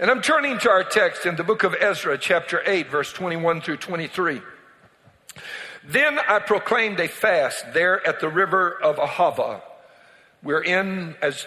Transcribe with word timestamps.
And 0.00 0.10
I'm 0.10 0.22
turning 0.22 0.56
to 0.60 0.70
our 0.70 0.82
text 0.82 1.26
in 1.26 1.36
the 1.36 1.44
book 1.44 1.62
of 1.62 1.76
Ezra, 1.78 2.16
chapter 2.16 2.62
8, 2.64 2.90
verse 2.90 3.12
21 3.12 3.60
through 3.60 3.76
23. 3.76 4.40
Then 5.84 6.18
I 6.18 6.38
proclaimed 6.38 6.98
a 7.00 7.06
fast 7.06 7.74
there 7.74 8.06
at 8.08 8.18
the 8.18 8.30
river 8.30 8.82
of 8.82 8.96
Ahava. 8.96 9.60
We're 10.42 10.62
in, 10.62 11.16
as 11.20 11.46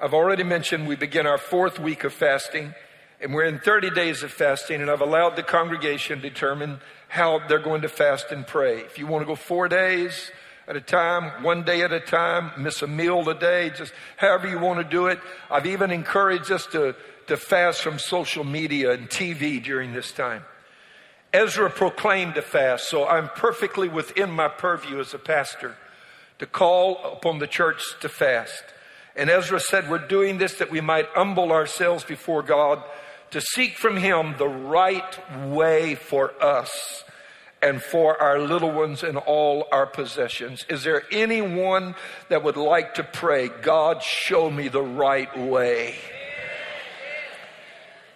I've 0.00 0.14
already 0.14 0.42
mentioned, 0.42 0.88
we 0.88 0.96
begin 0.96 1.28
our 1.28 1.38
fourth 1.38 1.78
week 1.78 2.02
of 2.02 2.12
fasting, 2.12 2.74
and 3.20 3.32
we're 3.32 3.44
in 3.44 3.60
30 3.60 3.90
days 3.90 4.24
of 4.24 4.32
fasting, 4.32 4.82
and 4.82 4.90
I've 4.90 5.00
allowed 5.00 5.36
the 5.36 5.44
congregation 5.44 6.20
to 6.22 6.28
determine 6.28 6.80
how 7.06 7.46
they're 7.46 7.60
going 7.60 7.82
to 7.82 7.88
fast 7.88 8.32
and 8.32 8.44
pray. 8.44 8.80
If 8.80 8.98
you 8.98 9.06
want 9.06 9.22
to 9.22 9.26
go 9.26 9.36
four 9.36 9.68
days, 9.68 10.32
at 10.68 10.74
a 10.74 10.80
time, 10.80 11.44
one 11.44 11.62
day 11.62 11.82
at 11.82 11.92
a 11.92 12.00
time, 12.00 12.50
miss 12.60 12.82
a 12.82 12.88
meal 12.88 13.28
a 13.28 13.38
day, 13.38 13.70
just 13.70 13.92
however 14.16 14.48
you 14.48 14.58
want 14.58 14.80
to 14.80 14.84
do 14.84 15.06
it. 15.06 15.20
I've 15.48 15.66
even 15.66 15.92
encouraged 15.92 16.50
us 16.50 16.66
to, 16.72 16.96
to 17.26 17.36
fast 17.36 17.82
from 17.82 17.98
social 17.98 18.44
media 18.44 18.92
and 18.92 19.08
TV 19.08 19.62
during 19.62 19.92
this 19.92 20.12
time. 20.12 20.44
Ezra 21.32 21.68
proclaimed 21.68 22.36
a 22.36 22.42
fast, 22.42 22.88
so 22.88 23.06
I'm 23.06 23.28
perfectly 23.28 23.88
within 23.88 24.30
my 24.30 24.48
purview 24.48 25.00
as 25.00 25.12
a 25.12 25.18
pastor 25.18 25.76
to 26.38 26.46
call 26.46 26.98
upon 27.04 27.38
the 27.38 27.46
church 27.46 27.82
to 28.00 28.08
fast. 28.08 28.62
And 29.14 29.30
Ezra 29.30 29.60
said, 29.60 29.90
We're 29.90 30.06
doing 30.06 30.38
this 30.38 30.54
that 30.54 30.70
we 30.70 30.80
might 30.80 31.08
humble 31.14 31.52
ourselves 31.52 32.04
before 32.04 32.42
God 32.42 32.82
to 33.30 33.40
seek 33.40 33.76
from 33.76 33.96
Him 33.96 34.34
the 34.38 34.48
right 34.48 35.18
way 35.48 35.94
for 35.94 36.32
us 36.42 37.04
and 37.62 37.82
for 37.82 38.20
our 38.20 38.38
little 38.38 38.70
ones 38.70 39.02
and 39.02 39.16
all 39.16 39.66
our 39.72 39.86
possessions. 39.86 40.64
Is 40.68 40.84
there 40.84 41.02
anyone 41.10 41.94
that 42.28 42.44
would 42.44 42.56
like 42.56 42.94
to 42.94 43.02
pray, 43.02 43.48
God, 43.48 44.02
show 44.02 44.50
me 44.50 44.68
the 44.68 44.82
right 44.82 45.36
way? 45.36 45.96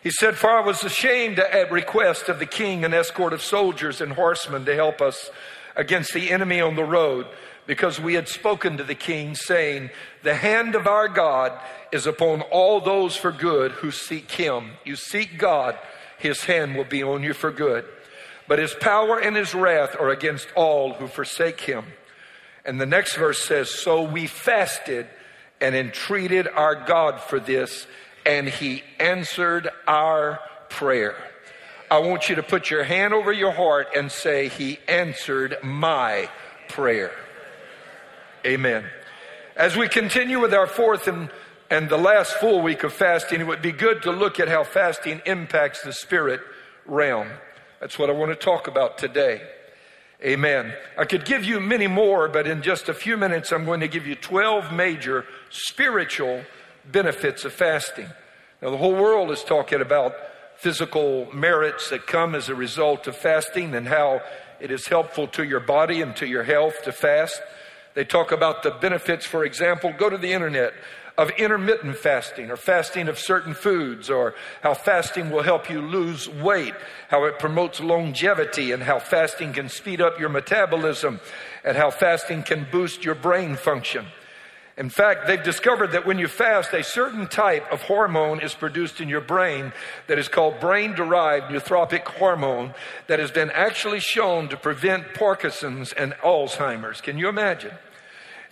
He 0.02 0.10
said, 0.10 0.36
For 0.36 0.50
I 0.50 0.60
was 0.60 0.82
ashamed 0.82 1.38
at 1.38 1.70
request 1.70 2.28
of 2.28 2.38
the 2.38 2.46
king 2.46 2.84
an 2.84 2.94
escort 2.94 3.32
of 3.32 3.42
soldiers 3.42 4.00
and 4.00 4.12
horsemen 4.12 4.64
to 4.64 4.74
help 4.74 5.00
us 5.00 5.30
against 5.76 6.14
the 6.14 6.30
enemy 6.30 6.60
on 6.60 6.76
the 6.76 6.84
road, 6.84 7.26
because 7.66 8.00
we 8.00 8.14
had 8.14 8.28
spoken 8.28 8.76
to 8.76 8.84
the 8.84 8.94
king, 8.94 9.34
saying, 9.34 9.90
The 10.22 10.34
hand 10.34 10.74
of 10.74 10.86
our 10.86 11.08
God 11.08 11.52
is 11.92 12.06
upon 12.06 12.40
all 12.42 12.80
those 12.80 13.16
for 13.16 13.30
good 13.30 13.72
who 13.72 13.90
seek 13.90 14.30
him. 14.32 14.72
You 14.84 14.96
seek 14.96 15.38
God, 15.38 15.78
his 16.18 16.44
hand 16.44 16.76
will 16.76 16.84
be 16.84 17.02
on 17.02 17.22
you 17.22 17.34
for 17.34 17.50
good. 17.50 17.84
But 18.48 18.58
his 18.58 18.74
power 18.74 19.18
and 19.18 19.36
his 19.36 19.54
wrath 19.54 19.94
are 20.00 20.08
against 20.08 20.48
all 20.56 20.94
who 20.94 21.06
forsake 21.06 21.60
him. 21.60 21.84
And 22.64 22.80
the 22.80 22.86
next 22.86 23.16
verse 23.16 23.42
says, 23.42 23.70
So 23.70 24.02
we 24.02 24.26
fasted 24.26 25.06
and 25.60 25.74
entreated 25.74 26.48
our 26.48 26.74
God 26.74 27.20
for 27.20 27.38
this, 27.38 27.86
and 28.24 28.48
he 28.48 28.82
answered 28.98 29.68
our 29.86 30.40
prayer. 30.68 31.16
I 31.90 31.98
want 31.98 32.28
you 32.28 32.36
to 32.36 32.42
put 32.42 32.70
your 32.70 32.84
hand 32.84 33.12
over 33.12 33.32
your 33.32 33.50
heart 33.50 33.88
and 33.96 34.12
say, 34.12 34.48
He 34.48 34.78
answered 34.86 35.56
my 35.62 36.28
prayer. 36.68 37.10
Amen. 38.46 38.84
As 39.56 39.76
we 39.76 39.88
continue 39.88 40.40
with 40.40 40.54
our 40.54 40.68
fourth 40.68 41.08
and, 41.08 41.30
and 41.68 41.88
the 41.88 41.98
last 41.98 42.34
full 42.34 42.62
week 42.62 42.84
of 42.84 42.92
fasting, 42.92 43.40
it 43.40 43.46
would 43.46 43.60
be 43.60 43.72
good 43.72 44.02
to 44.02 44.12
look 44.12 44.38
at 44.38 44.48
how 44.48 44.62
fasting 44.62 45.20
impacts 45.26 45.82
the 45.82 45.92
spirit 45.92 46.40
realm. 46.86 47.28
That's 47.80 47.98
what 47.98 48.08
I 48.08 48.12
want 48.12 48.30
to 48.30 48.36
talk 48.36 48.68
about 48.68 48.96
today. 48.96 49.42
Amen. 50.22 50.74
I 50.96 51.06
could 51.06 51.24
give 51.24 51.44
you 51.44 51.60
many 51.60 51.88
more, 51.88 52.28
but 52.28 52.46
in 52.46 52.62
just 52.62 52.88
a 52.88 52.94
few 52.94 53.16
minutes, 53.16 53.52
I'm 53.52 53.64
going 53.64 53.80
to 53.80 53.88
give 53.88 54.06
you 54.06 54.14
12 54.14 54.72
major 54.72 55.24
spiritual 55.48 56.44
benefits 56.84 57.44
of 57.44 57.52
fasting. 57.52 58.08
Now, 58.62 58.70
the 58.70 58.76
whole 58.76 58.94
world 58.94 59.30
is 59.30 59.42
talking 59.42 59.80
about 59.80 60.14
physical 60.56 61.26
merits 61.32 61.88
that 61.90 62.06
come 62.06 62.34
as 62.34 62.48
a 62.48 62.54
result 62.54 63.06
of 63.06 63.16
fasting 63.16 63.74
and 63.74 63.88
how 63.88 64.20
it 64.60 64.70
is 64.70 64.86
helpful 64.88 65.26
to 65.26 65.42
your 65.42 65.60
body 65.60 66.02
and 66.02 66.14
to 66.16 66.26
your 66.26 66.42
health 66.42 66.82
to 66.82 66.92
fast. 66.92 67.40
They 67.94 68.04
talk 68.04 68.30
about 68.30 68.62
the 68.62 68.70
benefits, 68.70 69.24
for 69.24 69.44
example, 69.44 69.92
go 69.96 70.10
to 70.10 70.18
the 70.18 70.32
internet 70.32 70.74
of 71.16 71.30
intermittent 71.30 71.96
fasting 71.96 72.50
or 72.50 72.56
fasting 72.56 73.08
of 73.08 73.18
certain 73.18 73.52
foods 73.52 74.08
or 74.08 74.34
how 74.62 74.74
fasting 74.74 75.30
will 75.30 75.42
help 75.42 75.68
you 75.68 75.80
lose 75.80 76.28
weight, 76.28 76.74
how 77.08 77.24
it 77.24 77.38
promotes 77.38 77.80
longevity 77.80 78.72
and 78.72 78.82
how 78.82 78.98
fasting 78.98 79.52
can 79.52 79.68
speed 79.68 80.00
up 80.00 80.20
your 80.20 80.28
metabolism 80.28 81.20
and 81.64 81.76
how 81.76 81.90
fasting 81.90 82.42
can 82.42 82.66
boost 82.70 83.04
your 83.04 83.14
brain 83.14 83.56
function. 83.56 84.06
In 84.76 84.88
fact, 84.88 85.26
they've 85.26 85.42
discovered 85.42 85.92
that 85.92 86.06
when 86.06 86.18
you 86.18 86.26
fast, 86.26 86.72
a 86.72 86.82
certain 86.82 87.26
type 87.26 87.70
of 87.70 87.82
hormone 87.82 88.40
is 88.40 88.54
produced 88.54 89.00
in 89.00 89.08
your 89.08 89.20
brain 89.20 89.72
that 90.06 90.18
is 90.18 90.28
called 90.28 90.60
brain 90.60 90.94
derived 90.94 91.52
neurotrophic 91.52 92.06
hormone 92.06 92.74
that 93.06 93.18
has 93.18 93.30
been 93.30 93.50
actually 93.50 94.00
shown 94.00 94.48
to 94.48 94.56
prevent 94.56 95.12
Parkinson's 95.14 95.92
and 95.92 96.14
Alzheimer's. 96.22 97.00
Can 97.00 97.18
you 97.18 97.28
imagine? 97.28 97.72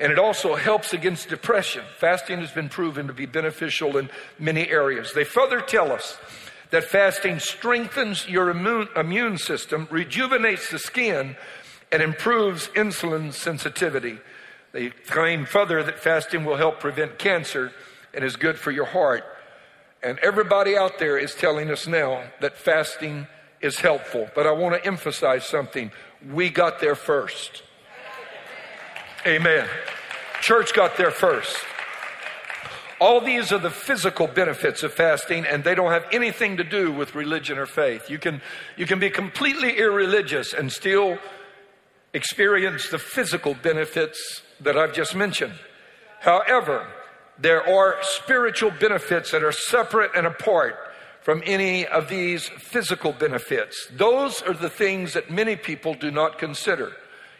And 0.00 0.12
it 0.12 0.18
also 0.18 0.54
helps 0.54 0.92
against 0.92 1.28
depression. 1.28 1.82
Fasting 1.98 2.40
has 2.40 2.52
been 2.52 2.68
proven 2.68 3.06
to 3.06 3.12
be 3.12 3.26
beneficial 3.26 3.96
in 3.96 4.10
many 4.38 4.68
areas. 4.68 5.12
They 5.12 5.24
further 5.24 5.60
tell 5.60 5.90
us 5.90 6.18
that 6.70 6.84
fasting 6.84 7.40
strengthens 7.40 8.28
your 8.28 8.50
immune, 8.50 8.88
immune 8.94 9.38
system, 9.38 9.88
rejuvenates 9.90 10.70
the 10.70 10.78
skin, 10.78 11.36
and 11.90 12.02
improves 12.02 12.68
insulin 12.68 13.32
sensitivity. 13.32 14.18
They 14.78 14.90
claim 14.90 15.44
further 15.44 15.82
that 15.82 15.98
fasting 15.98 16.44
will 16.44 16.54
help 16.54 16.78
prevent 16.78 17.18
cancer 17.18 17.72
and 18.14 18.24
is 18.24 18.36
good 18.36 18.56
for 18.56 18.70
your 18.70 18.84
heart. 18.84 19.24
And 20.04 20.20
everybody 20.20 20.76
out 20.76 21.00
there 21.00 21.18
is 21.18 21.34
telling 21.34 21.68
us 21.68 21.88
now 21.88 22.22
that 22.40 22.56
fasting 22.56 23.26
is 23.60 23.80
helpful. 23.80 24.30
But 24.36 24.46
I 24.46 24.52
want 24.52 24.80
to 24.80 24.86
emphasize 24.86 25.44
something. 25.44 25.90
We 26.30 26.48
got 26.48 26.78
there 26.78 26.94
first. 26.94 27.64
Amen. 29.26 29.66
Church 30.42 30.72
got 30.72 30.96
there 30.96 31.10
first. 31.10 31.56
All 33.00 33.20
these 33.20 33.50
are 33.50 33.58
the 33.58 33.70
physical 33.70 34.28
benefits 34.28 34.84
of 34.84 34.94
fasting, 34.94 35.44
and 35.44 35.64
they 35.64 35.74
don't 35.74 35.90
have 35.90 36.06
anything 36.12 36.56
to 36.58 36.64
do 36.64 36.92
with 36.92 37.16
religion 37.16 37.58
or 37.58 37.66
faith. 37.66 38.08
You 38.08 38.20
can, 38.20 38.40
you 38.76 38.86
can 38.86 39.00
be 39.00 39.10
completely 39.10 39.76
irreligious 39.76 40.52
and 40.52 40.70
still 40.70 41.18
experience 42.14 42.90
the 42.90 43.00
physical 43.00 43.54
benefits 43.54 44.42
that 44.60 44.76
I've 44.76 44.92
just 44.92 45.14
mentioned. 45.14 45.54
However, 46.20 46.86
there 47.38 47.66
are 47.68 47.96
spiritual 48.02 48.72
benefits 48.72 49.30
that 49.30 49.44
are 49.44 49.52
separate 49.52 50.10
and 50.16 50.26
apart 50.26 50.76
from 51.20 51.42
any 51.44 51.86
of 51.86 52.08
these 52.08 52.48
physical 52.48 53.12
benefits. 53.12 53.88
Those 53.92 54.42
are 54.42 54.54
the 54.54 54.70
things 54.70 55.12
that 55.12 55.30
many 55.30 55.56
people 55.56 55.94
do 55.94 56.10
not 56.10 56.38
consider. 56.38 56.92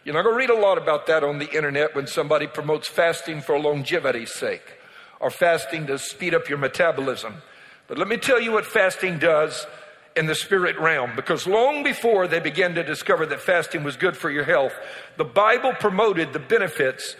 You're 0.05 0.15
not 0.15 0.23
going 0.23 0.35
to 0.35 0.39
read 0.39 0.51
a 0.51 0.61
lot 0.61 0.79
about 0.79 1.07
that 1.07 1.25
on 1.25 1.39
the 1.39 1.51
internet 1.55 1.95
when 1.95 2.07
somebody 2.07 2.47
promotes 2.47 2.89
fasting 2.89 3.41
for 3.41 3.59
longevity's 3.59 4.33
sake 4.33 4.79
or 5.21 5.31
fasting 5.31 5.87
to 5.87 5.99
speed 5.99 6.35
up 6.35 6.49
your 6.49 6.59
metabolism. 6.59 7.43
But 7.89 7.99
let 7.99 8.09
me 8.09 8.17
tell 8.17 8.41
you 8.41 8.53
what 8.53 8.67
fasting 8.67 9.19
does 9.19 9.67
in 10.19 10.27
the 10.27 10.35
spirit 10.35 10.79
realm 10.79 11.13
because 11.17 11.47
long 11.47 11.83
before 11.83 12.27
they 12.27 12.41
began 12.41 12.75
to 12.75 12.83
discover 12.83 13.25
that 13.25 13.41
fasting 13.41 13.85
was 13.85 13.97
good 13.97 14.17
for 14.17 14.31
your 14.31 14.45
health, 14.45 14.75
the 15.17 15.25
Bible 15.25 15.73
promoted 15.73 16.33
the 16.33 16.39
benefits 16.39 17.17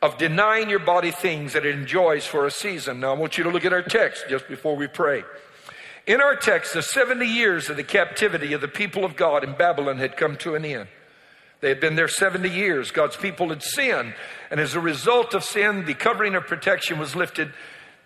of 0.00 0.16
denying 0.16 0.70
your 0.70 0.78
body 0.78 1.10
things 1.10 1.52
that 1.52 1.66
it 1.66 1.74
enjoys 1.74 2.24
for 2.26 2.46
a 2.46 2.50
season. 2.50 3.00
Now, 3.00 3.14
I 3.14 3.18
want 3.18 3.36
you 3.36 3.44
to 3.44 3.50
look 3.50 3.64
at 3.64 3.72
our 3.72 3.82
text 3.82 4.24
just 4.28 4.48
before 4.48 4.76
we 4.76 4.86
pray. 4.86 5.24
In 6.06 6.22
our 6.22 6.34
text, 6.34 6.72
the 6.72 6.82
70 6.82 7.26
years 7.26 7.68
of 7.68 7.76
the 7.76 7.84
captivity 7.84 8.54
of 8.54 8.62
the 8.62 8.68
people 8.68 9.04
of 9.04 9.14
God 9.14 9.44
in 9.44 9.54
Babylon 9.54 9.98
had 9.98 10.16
come 10.16 10.36
to 10.38 10.54
an 10.54 10.64
end. 10.64 10.88
They 11.60 11.68
had 11.68 11.80
been 11.80 11.96
there 11.96 12.08
70 12.08 12.48
years. 12.48 12.90
God's 12.92 13.16
people 13.16 13.48
had 13.50 13.62
sinned. 13.62 14.14
And 14.50 14.60
as 14.60 14.74
a 14.74 14.80
result 14.80 15.34
of 15.34 15.44
sin, 15.44 15.84
the 15.84 15.94
covering 15.94 16.34
of 16.34 16.46
protection 16.46 16.98
was 16.98 17.16
lifted. 17.16 17.52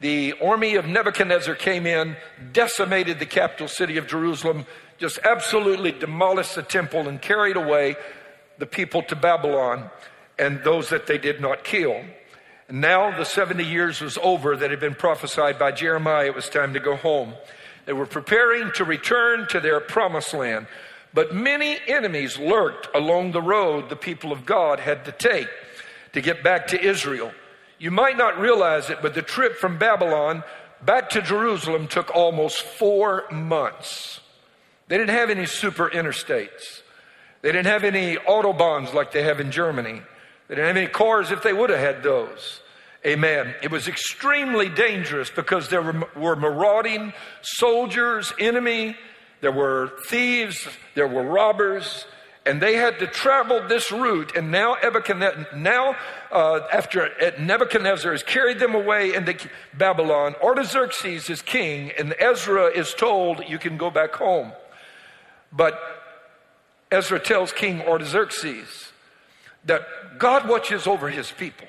The 0.02 0.32
army 0.42 0.74
of 0.74 0.84
Nebuchadnezzar 0.84 1.54
came 1.54 1.86
in, 1.86 2.16
decimated 2.52 3.20
the 3.20 3.26
capital 3.26 3.68
city 3.68 3.98
of 3.98 4.08
Jerusalem, 4.08 4.66
just 4.98 5.20
absolutely 5.22 5.92
demolished 5.92 6.56
the 6.56 6.64
temple 6.64 7.08
and 7.08 7.22
carried 7.22 7.56
away 7.56 7.94
the 8.58 8.66
people 8.66 9.04
to 9.04 9.14
Babylon 9.14 9.90
and 10.40 10.64
those 10.64 10.88
that 10.88 11.06
they 11.06 11.18
did 11.18 11.40
not 11.40 11.62
kill. 11.62 12.04
And 12.66 12.80
now 12.80 13.16
the 13.16 13.24
70 13.24 13.62
years 13.64 14.00
was 14.00 14.18
over 14.20 14.56
that 14.56 14.72
had 14.72 14.80
been 14.80 14.96
prophesied 14.96 15.56
by 15.56 15.70
Jeremiah. 15.70 16.26
It 16.26 16.34
was 16.34 16.48
time 16.48 16.74
to 16.74 16.80
go 16.80 16.96
home. 16.96 17.34
They 17.86 17.92
were 17.92 18.04
preparing 18.04 18.72
to 18.72 18.84
return 18.84 19.46
to 19.50 19.60
their 19.60 19.78
promised 19.78 20.34
land. 20.34 20.66
But 21.14 21.32
many 21.32 21.78
enemies 21.86 22.40
lurked 22.40 22.88
along 22.92 23.32
the 23.32 23.42
road 23.42 23.88
the 23.88 23.94
people 23.94 24.32
of 24.32 24.46
God 24.46 24.80
had 24.80 25.04
to 25.04 25.12
take 25.12 25.46
to 26.12 26.20
get 26.20 26.42
back 26.42 26.66
to 26.68 26.84
Israel. 26.84 27.30
You 27.82 27.90
might 27.90 28.16
not 28.16 28.38
realize 28.38 28.90
it, 28.90 29.02
but 29.02 29.12
the 29.12 29.22
trip 29.22 29.56
from 29.56 29.76
Babylon 29.76 30.44
back 30.84 31.10
to 31.10 31.20
Jerusalem 31.20 31.88
took 31.88 32.14
almost 32.14 32.62
four 32.62 33.24
months. 33.32 34.20
They 34.86 34.96
didn't 34.96 35.16
have 35.16 35.30
any 35.30 35.46
super 35.46 35.90
interstates. 35.90 36.82
They 37.40 37.50
didn't 37.50 37.66
have 37.66 37.82
any 37.82 38.18
autobahns 38.18 38.94
like 38.94 39.10
they 39.10 39.24
have 39.24 39.40
in 39.40 39.50
Germany. 39.50 40.00
They 40.46 40.54
didn't 40.54 40.68
have 40.68 40.76
any 40.76 40.86
cars 40.86 41.32
if 41.32 41.42
they 41.42 41.52
would 41.52 41.70
have 41.70 41.80
had 41.80 42.04
those. 42.04 42.60
Amen. 43.04 43.52
It 43.64 43.72
was 43.72 43.88
extremely 43.88 44.68
dangerous 44.68 45.28
because 45.30 45.68
there 45.68 45.82
were, 45.82 46.08
were 46.14 46.36
marauding 46.36 47.12
soldiers, 47.40 48.32
enemy, 48.38 48.96
there 49.40 49.50
were 49.50 49.90
thieves, 50.06 50.68
there 50.94 51.08
were 51.08 51.24
robbers, 51.24 52.06
and 52.44 52.60
they 52.60 52.74
had 52.74 52.98
to 52.98 53.06
travel 53.06 53.66
this 53.68 53.92
route. 53.92 54.36
And 54.36 54.50
now, 54.50 54.76
now 55.54 55.96
uh, 56.30 56.60
after 56.72 57.08
Nebuchadnezzar 57.38 58.10
has 58.12 58.22
carried 58.22 58.58
them 58.58 58.74
away 58.74 59.14
into 59.14 59.48
Babylon, 59.74 60.34
Artaxerxes 60.42 61.30
is 61.30 61.40
king, 61.40 61.92
and 61.96 62.14
Ezra 62.18 62.66
is 62.66 62.94
told, 62.94 63.44
You 63.48 63.58
can 63.58 63.76
go 63.76 63.90
back 63.90 64.14
home. 64.14 64.52
But 65.52 65.78
Ezra 66.90 67.20
tells 67.20 67.52
King 67.52 67.82
Artaxerxes 67.82 68.92
that 69.64 69.82
God 70.18 70.48
watches 70.48 70.86
over 70.86 71.08
his 71.08 71.30
people. 71.30 71.68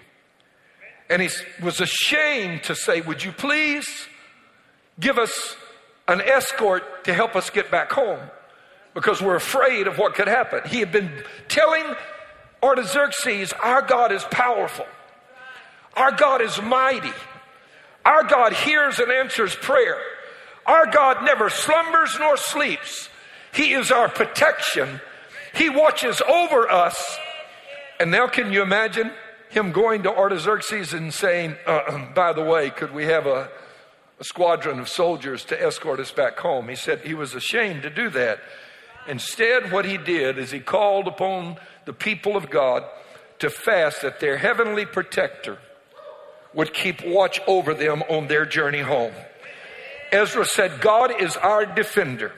And 1.10 1.22
he 1.22 1.30
was 1.62 1.80
ashamed 1.80 2.64
to 2.64 2.76
say, 2.76 3.02
Would 3.02 3.24
you 3.24 3.32
please 3.32 3.88
give 5.00 5.20
us 5.20 5.56
an 6.08 6.22
escort 6.22 7.04
to 7.04 7.14
help 7.14 7.36
us 7.36 7.50
get 7.52 7.70
back 7.70 7.92
home? 7.92 8.20
Because 8.94 9.22
we're 9.22 9.36
afraid 9.36 9.88
of 9.88 9.98
what 9.98 10.16
could 10.16 10.28
happen. 10.28 10.62
He 10.66 10.80
had 10.80 10.92
been 10.92 11.12
telling 11.48 11.84
Artaxerxes, 12.62 13.54
Our 13.54 13.82
God 13.82 14.12
is 14.12 14.24
powerful, 14.26 14.86
our 15.96 16.12
God 16.12 16.42
is 16.42 16.62
mighty, 16.62 17.14
our 18.06 18.24
God 18.24 18.54
hears 18.54 19.00
and 19.00 19.12
answers 19.12 19.56
prayer, 19.56 20.00
our 20.66 20.86
God 20.86 21.24
never 21.24 21.50
slumbers 21.50 22.16
nor 22.20 22.38
sleeps. 22.38 23.10
He 23.54 23.74
is 23.74 23.92
our 23.92 24.10
protection, 24.10 25.02
He 25.54 25.70
watches 25.70 26.22
over 26.22 26.70
us. 26.70 27.18
And 28.00 28.12
now, 28.12 28.28
can 28.28 28.52
you 28.52 28.62
imagine? 28.62 29.12
him 29.54 29.72
going 29.72 30.04
to 30.04 30.16
Artaxerxes 30.16 30.94
and 30.94 31.14
saying, 31.14 31.56
uh, 31.66 32.14
by 32.14 32.34
the 32.34 32.44
way, 32.44 32.70
could 32.72 32.94
we 32.94 33.06
have 33.06 33.28
a, 33.28 33.50
a 34.20 34.24
squadron 34.24 34.80
of 34.80 34.90
soldiers 34.90 35.46
to 35.46 35.64
escort 35.64 36.00
us 36.00 36.12
back 36.12 36.40
home? 36.40 36.68
He 36.68 36.76
said 36.76 37.02
he 37.02 37.14
was 37.14 37.36
ashamed 37.36 37.84
to 37.84 37.90
do 37.90 38.10
that. 38.10 38.40
Instead, 39.08 39.72
what 39.72 39.86
he 39.86 39.98
did 39.98 40.38
is 40.38 40.52
he 40.52 40.60
called 40.60 41.08
upon 41.08 41.58
the 41.86 41.94
people 41.94 42.36
of 42.36 42.50
God 42.50 42.84
to 43.40 43.50
fast 43.50 44.02
that 44.02 44.20
their 44.20 44.38
heavenly 44.38 44.86
protector 44.86 45.58
would 46.54 46.74
keep 46.74 47.04
watch 47.06 47.42
over 47.48 47.74
them 47.74 48.04
on 48.10 48.28
their 48.28 48.46
journey 48.46 48.82
home. 48.82 49.14
Ezra 50.12 50.46
said, 50.46 50.80
God 50.80 51.22
is 51.22 51.36
our 51.38 51.66
defender. 51.66 52.32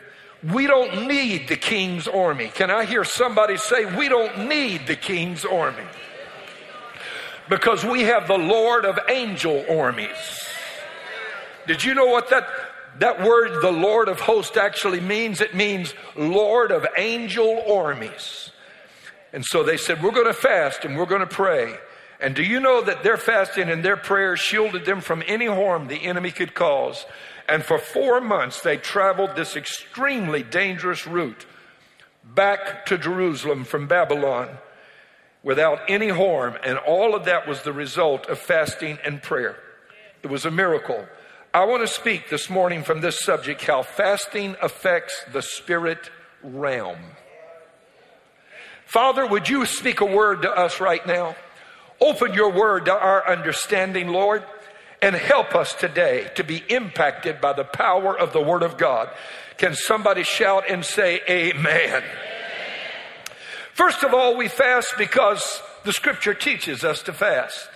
We 0.44 0.68
don't 0.68 1.08
need 1.08 1.48
the 1.48 1.58
king's 1.58 2.08
army. 2.08 2.52
Can 2.54 2.72
I 2.72 2.86
hear 2.86 3.04
somebody 3.04 3.58
say, 3.58 3.86
We 3.98 4.10
don't 4.10 4.48
need 4.48 4.88
the 4.88 4.96
king's 4.96 5.44
army? 5.44 5.84
because 7.50 7.86
we 7.86 8.02
have 8.02 8.28
the 8.28 8.38
Lord 8.38 8.86
of 8.86 9.00
angel 9.10 9.66
armies. 9.70 10.10
Did 11.68 11.84
you 11.84 11.94
know 11.94 12.06
what 12.06 12.30
that, 12.30 12.48
that 13.00 13.22
word, 13.22 13.62
the 13.62 13.72
Lord 13.72 14.08
of 14.08 14.20
hosts, 14.22 14.58
actually 14.58 15.02
means? 15.02 15.42
It 15.42 15.54
means 15.54 15.94
Lord 16.16 16.72
of 16.72 16.86
angel 16.98 17.64
armies. 17.72 18.52
And 19.34 19.44
so 19.46 19.64
they 19.64 19.78
said, 19.78 20.02
We're 20.02 20.12
going 20.12 20.28
to 20.28 20.34
fast 20.34 20.86
and 20.86 20.98
we're 20.98 21.06
going 21.06 21.22
to 21.22 21.28
pray. 21.28 21.76
And 22.20 22.34
do 22.34 22.44
you 22.44 22.60
know 22.60 22.82
that 22.82 23.04
their 23.04 23.18
fasting 23.18 23.70
and 23.70 23.84
their 23.84 23.98
prayers 23.98 24.40
shielded 24.40 24.86
them 24.86 25.02
from 25.02 25.22
any 25.28 25.48
harm 25.48 25.88
the 25.88 26.06
enemy 26.06 26.32
could 26.32 26.54
cause? 26.54 27.06
And 27.48 27.64
for 27.64 27.78
four 27.78 28.22
months, 28.22 28.62
they 28.62 28.78
traveled 28.78 29.36
this 29.36 29.56
extremely 29.56 30.42
dangerous 30.42 31.06
route 31.06 31.46
back 32.24 32.86
to 32.88 32.98
Jerusalem 32.98 33.66
from 33.66 33.88
Babylon 33.88 34.58
without 35.44 35.82
any 35.88 36.10
harm. 36.10 36.58
And 36.64 36.78
all 36.78 37.14
of 37.14 37.26
that 37.26 37.48
was 37.48 37.62
the 37.62 37.74
result 37.74 38.28
of 38.28 38.40
fasting 38.40 38.98
and 39.04 39.22
prayer. 39.22 39.58
It 40.24 40.28
was 40.28 40.46
a 40.46 40.52
miracle. 40.52 41.06
I 41.56 41.64
want 41.64 41.84
to 41.84 41.88
speak 41.88 42.30
this 42.30 42.50
morning 42.50 42.84
from 42.84 43.00
this 43.00 43.22
subject 43.22 43.64
how 43.64 43.82
fasting 43.82 44.58
affects 44.62 45.24
the 45.32 45.42
spirit 45.42 46.12
realm. 46.44 47.00
Father, 48.86 49.26
would 49.26 49.48
you 49.48 49.66
speak 49.66 50.02
a 50.02 50.06
word 50.06 50.42
to 50.42 50.52
us 50.52 50.82
right 50.82 51.08
now? 51.08 51.38
Open 52.02 52.34
your 52.34 52.52
word 52.52 52.88
to 52.88 52.94
our 52.94 53.26
understanding, 53.26 54.10
Lord, 54.10 54.44
and 55.02 55.16
help 55.16 55.56
us 55.56 55.74
today 55.74 56.30
to 56.36 56.44
be 56.44 56.62
impacted 56.68 57.40
by 57.40 57.54
the 57.54 57.64
power 57.64 58.20
of 58.20 58.34
the 58.34 58.42
word 58.42 58.62
of 58.62 58.76
God. 58.76 59.08
Can 59.58 59.76
somebody 59.76 60.24
shout 60.24 60.70
and 60.70 60.84
say, 60.84 61.22
Amen? 61.30 62.04
First 63.72 64.04
of 64.04 64.14
all, 64.14 64.36
we 64.36 64.50
fast 64.50 64.96
because 64.98 65.62
the 65.86 65.94
scripture 65.94 66.34
teaches 66.34 66.84
us 66.84 67.02
to 67.04 67.14
fast. 67.14 67.70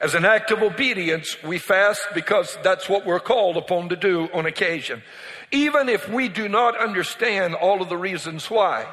As 0.00 0.14
an 0.14 0.24
act 0.26 0.50
of 0.50 0.62
obedience, 0.62 1.42
we 1.42 1.58
fast 1.58 2.02
because 2.14 2.58
that's 2.62 2.88
what 2.88 3.06
we're 3.06 3.20
called 3.20 3.56
upon 3.56 3.88
to 3.88 3.96
do 3.96 4.28
on 4.34 4.44
occasion. 4.44 5.02
Even 5.50 5.88
if 5.88 6.08
we 6.08 6.28
do 6.28 6.48
not 6.48 6.78
understand 6.78 7.54
all 7.54 7.80
of 7.80 7.88
the 7.88 7.96
reasons 7.96 8.50
why. 8.50 8.86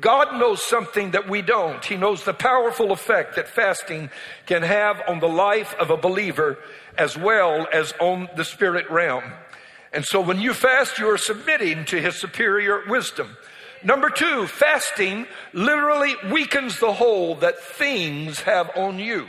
God 0.00 0.38
knows 0.38 0.62
something 0.62 1.10
that 1.10 1.28
we 1.28 1.42
don't. 1.42 1.84
He 1.84 1.96
knows 1.96 2.24
the 2.24 2.32
powerful 2.32 2.92
effect 2.92 3.36
that 3.36 3.48
fasting 3.48 4.10
can 4.46 4.62
have 4.62 5.02
on 5.06 5.20
the 5.20 5.28
life 5.28 5.74
of 5.74 5.90
a 5.90 5.98
believer 5.98 6.58
as 6.96 7.16
well 7.16 7.68
as 7.72 7.92
on 8.00 8.28
the 8.34 8.44
spirit 8.44 8.90
realm. 8.90 9.24
And 9.92 10.04
so 10.04 10.20
when 10.20 10.40
you 10.40 10.54
fast, 10.54 10.98
you 10.98 11.10
are 11.10 11.18
submitting 11.18 11.84
to 11.86 12.00
His 12.00 12.16
superior 12.16 12.82
wisdom. 12.88 13.36
Number 13.84 14.08
two, 14.08 14.46
fasting 14.46 15.26
literally 15.52 16.14
weakens 16.30 16.78
the 16.78 16.94
hold 16.94 17.42
that 17.42 17.62
things 17.62 18.40
have 18.40 18.70
on 18.76 18.98
you. 18.98 19.28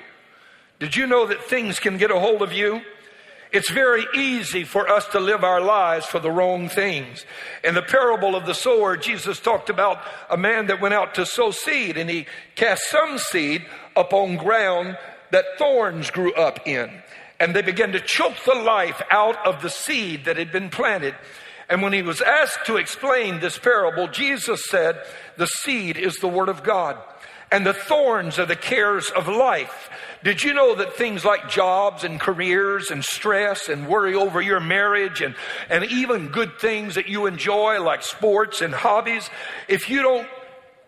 Did 0.84 0.98
you 0.98 1.08
know 1.08 1.26
that 1.28 1.42
things 1.42 1.80
can 1.80 1.96
get 1.96 2.12
a 2.12 2.20
hold 2.20 2.42
of 2.42 2.52
you? 2.52 2.82
It's 3.54 3.72
very 3.72 4.06
easy 4.14 4.66
for 4.66 4.90
us 4.90 5.08
to 5.14 5.20
live 5.22 5.42
our 5.42 5.62
lives 5.62 6.06
for 6.06 6.20
the 6.20 6.30
wrong 6.30 6.68
things. 6.68 7.26
In 7.64 7.74
the 7.74 7.82
parable 7.82 8.36
of 8.36 8.46
the 8.46 8.54
sower, 8.54 8.98
Jesus 8.98 9.40
talked 9.40 9.70
about 9.70 10.04
a 10.30 10.36
man 10.36 10.68
that 10.68 10.82
went 10.82 10.94
out 10.94 11.16
to 11.16 11.26
sow 11.26 11.52
seed 11.52 11.96
and 11.96 12.10
he 12.10 12.26
cast 12.56 12.90
some 12.90 13.18
seed 13.18 13.66
upon 13.96 14.36
ground 14.36 14.98
that 15.32 15.58
thorns 15.58 16.12
grew 16.12 16.34
up 16.34 16.68
in. 16.68 16.92
And 17.40 17.56
they 17.56 17.62
began 17.62 17.94
to 17.94 18.02
choke 18.02 18.44
the 18.46 18.54
life 18.54 19.02
out 19.10 19.38
of 19.48 19.62
the 19.62 19.70
seed 19.70 20.26
that 20.26 20.36
had 20.36 20.52
been 20.52 20.70
planted. 20.70 21.16
And 21.70 21.82
when 21.82 21.94
he 21.94 22.02
was 22.02 22.22
asked 22.22 22.66
to 22.66 22.76
explain 22.76 23.40
this 23.40 23.58
parable, 23.58 24.10
Jesus 24.10 24.66
said, 24.66 25.02
The 25.38 25.48
seed 25.48 25.96
is 25.96 26.18
the 26.18 26.28
Word 26.28 26.50
of 26.50 26.62
God, 26.62 26.98
and 27.54 27.68
the 27.68 27.74
thorns 27.74 28.40
are 28.40 28.48
the 28.48 28.56
cares 28.56 29.12
of 29.12 29.28
life. 29.28 29.92
Did 30.24 30.42
you 30.42 30.56
know 30.56 30.74
that 30.74 30.96
things 30.96 31.24
like 31.24 31.52
jobs 31.52 32.04
and 32.04 32.20
careers 32.20 32.90
and 32.90 33.06
stress 33.06 33.70
and 33.70 33.88
worry 33.88 34.16
over 34.16 34.42
your 34.42 34.60
marriage 34.60 35.22
and, 35.22 35.36
and 35.70 35.84
even 35.86 36.30
good 36.30 36.58
things 36.58 36.96
that 36.96 37.08
you 37.08 37.28
enjoy, 37.28 37.80
like 37.80 38.02
sports 38.02 38.62
and 38.62 38.74
hobbies, 38.74 39.30
if 39.68 39.88
you 39.88 40.02
don't 40.02 40.28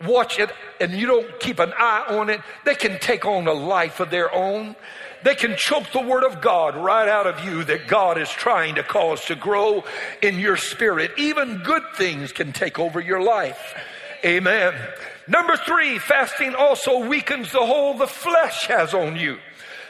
watch 0.08 0.40
it 0.40 0.50
and 0.82 0.94
you 0.94 1.06
don't 1.06 1.40
keep 1.40 1.60
an 1.60 1.72
eye 1.78 2.06
on 2.10 2.32
it, 2.32 2.42
they 2.66 2.74
can 2.74 2.98
take 3.00 3.26
on 3.26 3.46
a 3.46 3.54
life 3.54 4.00
of 4.00 4.10
their 4.10 4.34
own. 4.34 4.76
They 5.24 5.36
can 5.36 5.56
choke 5.58 5.92
the 5.94 6.02
word 6.02 6.24
of 6.24 6.42
God 6.42 6.76
right 6.76 7.08
out 7.08 7.28
of 7.28 7.46
you 7.46 7.64
that 7.66 7.88
God 7.88 8.18
is 8.18 8.30
trying 8.30 8.74
to 8.76 8.84
cause 8.84 9.24
to 9.26 9.36
grow 9.36 9.84
in 10.24 10.40
your 10.40 10.58
spirit. 10.58 11.12
Even 11.20 11.60
good 11.60 11.84
things 11.96 12.32
can 12.32 12.54
take 12.54 12.80
over 12.80 13.00
your 13.00 13.22
life. 13.22 13.76
Amen. 14.26 14.74
Number 15.28 15.58
three, 15.58 15.98
fasting 15.98 16.54
also 16.54 17.08
weakens 17.08 17.52
the 17.52 17.66
hold 17.66 18.00
the 18.00 18.08
flesh 18.08 18.68
has 18.68 18.94
on 18.94 19.16
you. 19.16 19.38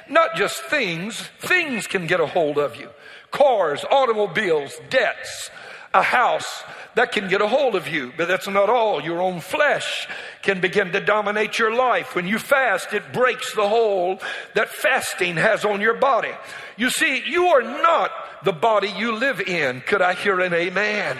Not 0.08 0.36
just 0.36 0.62
things, 0.63 1.20
things 1.39 1.88
can 1.88 2.08
get 2.08 2.20
a 2.20 2.27
hold 2.27 2.58
of 2.58 2.75
you. 2.75 2.89
Cars, 3.32 3.84
automobiles, 3.89 4.80
debts, 4.89 5.50
a 5.94 6.01
house, 6.01 6.63
that 6.96 7.12
can 7.12 7.27
get 7.27 7.42
a 7.42 7.48
hold 7.48 7.75
of 7.75 7.88
you. 7.88 8.13
But 8.15 8.27
that's 8.27 8.48
not 8.48 8.70
all. 8.70 9.01
Your 9.01 9.22
own 9.22 9.42
flesh 9.42 10.08
can 10.42 10.62
begin 10.62 10.92
to 10.94 11.00
dominate 11.00 11.60
your 11.60 11.74
life. 11.75 12.15
When 12.15 12.27
you 12.27 12.39
fast, 12.39 12.94
it 12.94 13.12
breaks 13.12 13.54
the 13.54 13.68
hold 13.68 14.22
that 14.54 14.70
fasting 14.70 15.36
has 15.36 15.65
on 15.65 15.82
your 15.82 15.96
body. 15.96 16.32
You 16.77 16.89
see, 16.89 17.24
you 17.27 17.48
are 17.48 17.62
not 17.62 18.12
the 18.44 18.54
body 18.54 18.89
you 18.89 19.13
live 19.13 19.42
in. 19.42 19.82
Could 19.82 20.01
I 20.01 20.13
hear 20.13 20.39
an 20.39 20.54
amen? 20.54 21.18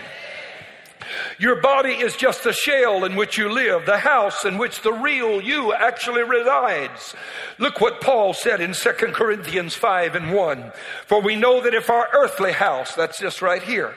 Your 1.38 1.62
body 1.62 1.94
is 1.94 2.16
just 2.16 2.46
a 2.46 2.54
shell 2.54 3.04
in 3.06 3.16
which 3.16 3.38
you 3.38 3.50
live, 3.50 3.86
the 3.86 3.98
house 3.98 4.46
in 4.46 4.58
which 4.58 4.82
the 4.82 4.94
real 4.94 5.42
you 5.42 5.74
actually 5.74 6.24
resides. 6.24 7.16
Look 7.58 7.82
what 7.82 8.02
Paul 8.02 8.34
said 8.34 8.62
in 8.62 8.74
2 8.74 8.90
Corinthians 9.14 9.76
5 9.76 10.16
and 10.16 10.34
1. 10.34 10.72
For 11.06 11.22
we 11.22 11.36
know 11.36 11.62
that 11.62 11.74
if 11.74 11.90
our 11.90 12.08
earthly 12.14 12.52
house, 12.52 12.94
that's 12.96 13.20
just 13.20 13.42
right 13.42 13.64
here, 13.64 13.96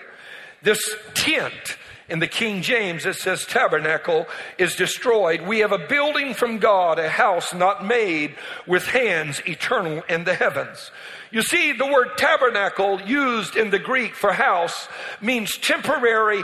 this 0.62 0.80
tent 1.14 1.76
in 2.08 2.18
the 2.20 2.26
King 2.26 2.62
James, 2.62 3.04
it 3.04 3.16
says 3.16 3.44
tabernacle 3.44 4.26
is 4.56 4.74
destroyed. 4.74 5.42
We 5.42 5.58
have 5.60 5.72
a 5.72 5.86
building 5.86 6.34
from 6.34 6.58
God, 6.58 6.98
a 6.98 7.08
house 7.08 7.52
not 7.52 7.84
made 7.84 8.34
with 8.66 8.86
hands, 8.86 9.42
eternal 9.46 10.02
in 10.08 10.24
the 10.24 10.34
heavens. 10.34 10.90
You 11.30 11.42
see, 11.42 11.72
the 11.72 11.86
word 11.86 12.16
tabernacle 12.16 13.00
used 13.02 13.56
in 13.56 13.70
the 13.70 13.78
Greek 13.78 14.14
for 14.14 14.32
house 14.32 14.88
means 15.20 15.56
temporary 15.58 16.42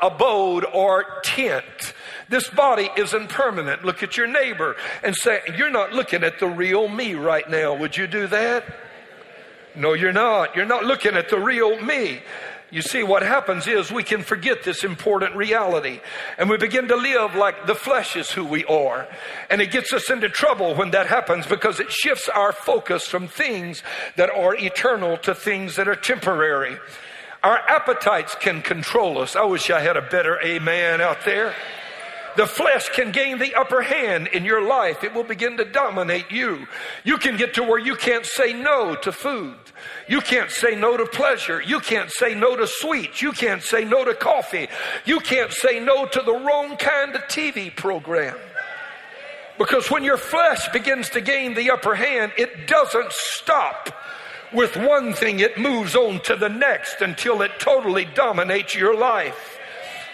abode 0.00 0.64
or 0.72 1.20
tent. 1.22 1.94
This 2.28 2.48
body 2.48 2.88
isn't 2.96 3.28
permanent. 3.28 3.84
Look 3.84 4.02
at 4.02 4.16
your 4.16 4.26
neighbor 4.26 4.76
and 5.02 5.14
say, 5.14 5.40
You're 5.56 5.70
not 5.70 5.92
looking 5.92 6.24
at 6.24 6.38
the 6.38 6.46
real 6.46 6.88
me 6.88 7.14
right 7.14 7.48
now. 7.50 7.74
Would 7.74 7.96
you 7.96 8.06
do 8.06 8.26
that? 8.28 8.64
No, 9.74 9.94
you're 9.94 10.12
not. 10.12 10.54
You're 10.54 10.66
not 10.66 10.84
looking 10.84 11.14
at 11.14 11.28
the 11.28 11.38
real 11.38 11.80
me. 11.80 12.20
You 12.72 12.80
see, 12.80 13.02
what 13.02 13.22
happens 13.22 13.66
is 13.66 13.92
we 13.92 14.02
can 14.02 14.22
forget 14.22 14.64
this 14.64 14.82
important 14.82 15.36
reality 15.36 16.00
and 16.38 16.48
we 16.48 16.56
begin 16.56 16.88
to 16.88 16.96
live 16.96 17.34
like 17.34 17.66
the 17.66 17.74
flesh 17.74 18.16
is 18.16 18.30
who 18.30 18.46
we 18.46 18.64
are. 18.64 19.06
And 19.50 19.60
it 19.60 19.70
gets 19.70 19.92
us 19.92 20.08
into 20.08 20.30
trouble 20.30 20.74
when 20.74 20.90
that 20.92 21.06
happens 21.06 21.46
because 21.46 21.80
it 21.80 21.92
shifts 21.92 22.30
our 22.30 22.50
focus 22.50 23.06
from 23.06 23.28
things 23.28 23.82
that 24.16 24.30
are 24.30 24.54
eternal 24.54 25.18
to 25.18 25.34
things 25.34 25.76
that 25.76 25.86
are 25.86 25.94
temporary. 25.94 26.78
Our 27.42 27.58
appetites 27.58 28.34
can 28.36 28.62
control 28.62 29.18
us. 29.18 29.36
I 29.36 29.44
wish 29.44 29.68
I 29.68 29.80
had 29.80 29.98
a 29.98 30.08
better 30.08 30.40
amen 30.40 31.02
out 31.02 31.26
there. 31.26 31.54
The 32.36 32.46
flesh 32.46 32.88
can 32.90 33.12
gain 33.12 33.38
the 33.38 33.54
upper 33.54 33.82
hand 33.82 34.28
in 34.28 34.44
your 34.44 34.62
life. 34.62 35.04
It 35.04 35.12
will 35.12 35.24
begin 35.24 35.58
to 35.58 35.64
dominate 35.64 36.30
you. 36.30 36.66
You 37.04 37.18
can 37.18 37.36
get 37.36 37.54
to 37.54 37.62
where 37.62 37.78
you 37.78 37.94
can't 37.94 38.24
say 38.24 38.54
no 38.54 38.94
to 38.96 39.12
food. 39.12 39.56
You 40.08 40.20
can't 40.20 40.50
say 40.50 40.74
no 40.74 40.96
to 40.96 41.04
pleasure. 41.04 41.60
You 41.60 41.80
can't 41.80 42.10
say 42.10 42.34
no 42.34 42.56
to 42.56 42.66
sweets. 42.66 43.20
You 43.20 43.32
can't 43.32 43.62
say 43.62 43.84
no 43.84 44.04
to 44.04 44.14
coffee. 44.14 44.68
You 45.04 45.20
can't 45.20 45.52
say 45.52 45.78
no 45.78 46.06
to 46.06 46.22
the 46.22 46.32
wrong 46.32 46.76
kind 46.76 47.14
of 47.14 47.22
TV 47.22 47.74
program. 47.74 48.38
Because 49.58 49.90
when 49.90 50.02
your 50.02 50.16
flesh 50.16 50.68
begins 50.72 51.10
to 51.10 51.20
gain 51.20 51.52
the 51.52 51.70
upper 51.70 51.94
hand, 51.94 52.32
it 52.38 52.66
doesn't 52.66 53.12
stop 53.12 53.94
with 54.54 54.76
one 54.76 55.14
thing, 55.14 55.40
it 55.40 55.58
moves 55.58 55.94
on 55.94 56.20
to 56.20 56.36
the 56.36 56.48
next 56.48 57.00
until 57.00 57.42
it 57.42 57.52
totally 57.58 58.06
dominates 58.14 58.74
your 58.74 58.96
life. 58.96 59.58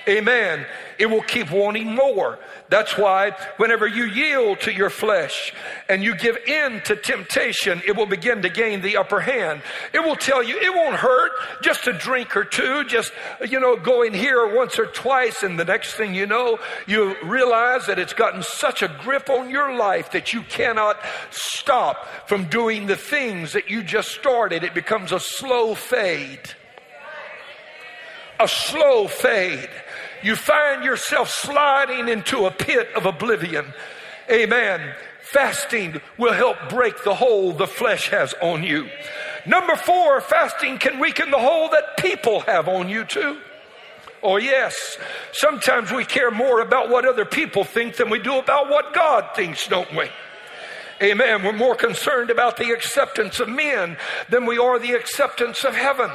Amen 0.09 0.65
it 0.99 1.07
will 1.07 1.23
keep 1.23 1.51
wanting 1.51 1.95
more. 1.95 2.39
That's 2.69 2.99
why 2.99 3.31
whenever 3.57 3.87
you 3.87 4.05
yield 4.05 4.61
to 4.61 4.73
your 4.73 4.91
flesh 4.91 5.55
and 5.89 6.03
you 6.03 6.17
give 6.17 6.37
in 6.47 6.83
to 6.83 6.97
temptation, 6.97 7.81
it 7.87 7.97
will 7.97 8.07
begin 8.07 8.43
to 8.43 8.51
gain 8.51 8.83
the 8.83 8.97
upper 8.97 9.21
hand. 9.21 9.63
It 9.93 10.01
will 10.01 10.17
tell 10.17 10.43
you 10.43 10.59
it 10.59 10.75
won't 10.75 10.97
hurt 10.97 11.31
just 11.63 11.87
a 11.87 11.93
drink 11.93 12.37
or 12.37 12.45
two, 12.45 12.85
just, 12.85 13.13
you 13.49 13.61
know, 13.61 13.77
going 13.77 14.13
here 14.13 14.55
once 14.55 14.79
or 14.79 14.87
twice. 14.87 15.43
And 15.43 15.59
the 15.59 15.65
next 15.65 15.95
thing 15.95 16.15
you 16.15 16.27
know, 16.27 16.59
you 16.87 17.17
realize 17.25 17.87
that 17.87 17.99
it's 17.99 18.13
gotten 18.13 18.43
such 18.43 18.83
a 18.83 18.95
grip 19.03 19.31
on 19.31 19.51
your 19.51 19.77
life 19.77 20.13
that 20.13 20.33
you 20.33 20.43
cannot 20.43 20.99
stop 21.31 22.07
from 22.27 22.49
doing 22.49 22.87
the 22.87 22.97
things 22.97 23.53
that 23.53 23.71
you 23.71 23.85
just 23.85 24.11
started. 24.11 24.65
It 24.65 24.75
becomes 24.75 25.13
a 25.13 25.21
slow 25.21 25.75
fade. 25.75 26.41
A 28.41 28.47
slow 28.47 29.09
fade 29.09 29.69
you 30.23 30.37
find 30.37 30.85
yourself 30.85 31.31
sliding 31.31 32.09
into 32.09 32.47
a 32.47 32.51
pit 32.51 32.89
of 32.95 33.07
oblivion. 33.07 33.73
Amen. 34.31 34.95
Fasting 35.21 36.01
will 36.17 36.33
help 36.33 36.57
break 36.69 37.05
the 37.05 37.15
hold 37.15 37.59
the 37.59 37.67
flesh 37.67 38.09
has 38.09 38.35
on 38.41 38.63
you. 38.63 38.89
Number 39.47 39.77
four, 39.77 40.21
fasting 40.21 40.79
can 40.79 40.99
weaken 40.99 41.31
the 41.31 41.39
hold 41.39 41.73
that 41.73 41.97
people 41.99 42.41
have 42.41 42.69
on 42.69 42.89
you 42.89 43.05
too. 43.05 43.39
Oh, 44.23 44.37
yes. 44.37 44.99
Sometimes 45.33 45.93
we 45.93 46.05
care 46.05 46.31
more 46.31 46.61
about 46.61 46.89
what 46.89 47.07
other 47.07 47.25
people 47.25 47.65
think 47.65 47.97
than 47.97 48.11
we 48.11 48.19
do 48.19 48.39
about 48.39 48.69
what 48.69 48.93
God 48.93 49.31
thinks, 49.37 49.67
don't 49.67 49.95
we? 49.95 50.09
Amen. 51.01 51.45
We're 51.45 51.53
more 51.53 51.77
concerned 51.77 52.31
about 52.31 52.57
the 52.57 52.73
acceptance 52.73 53.39
of 53.39 53.49
men 53.49 53.97
than 54.29 54.47
we 54.47 54.59
are 54.59 54.79
the 54.79 54.93
acceptance 54.93 55.65
of 55.65 55.77
heaven. 55.77 56.11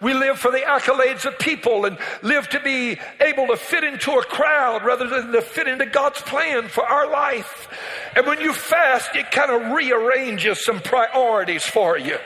We 0.00 0.12
live 0.12 0.38
for 0.38 0.50
the 0.50 0.58
accolades 0.58 1.24
of 1.24 1.38
people 1.38 1.86
and 1.86 1.98
live 2.22 2.48
to 2.50 2.60
be 2.60 2.98
able 3.20 3.46
to 3.48 3.56
fit 3.56 3.84
into 3.84 4.12
a 4.12 4.24
crowd 4.24 4.84
rather 4.84 5.06
than 5.08 5.32
to 5.32 5.40
fit 5.40 5.68
into 5.68 5.86
God's 5.86 6.20
plan 6.20 6.68
for 6.68 6.84
our 6.84 7.10
life. 7.10 7.68
And 8.16 8.26
when 8.26 8.40
you 8.40 8.52
fast, 8.52 9.14
it 9.14 9.30
kind 9.30 9.50
of 9.50 9.72
rearranges 9.72 10.64
some 10.64 10.80
priorities 10.80 11.64
for 11.64 11.96
you. 11.96 12.18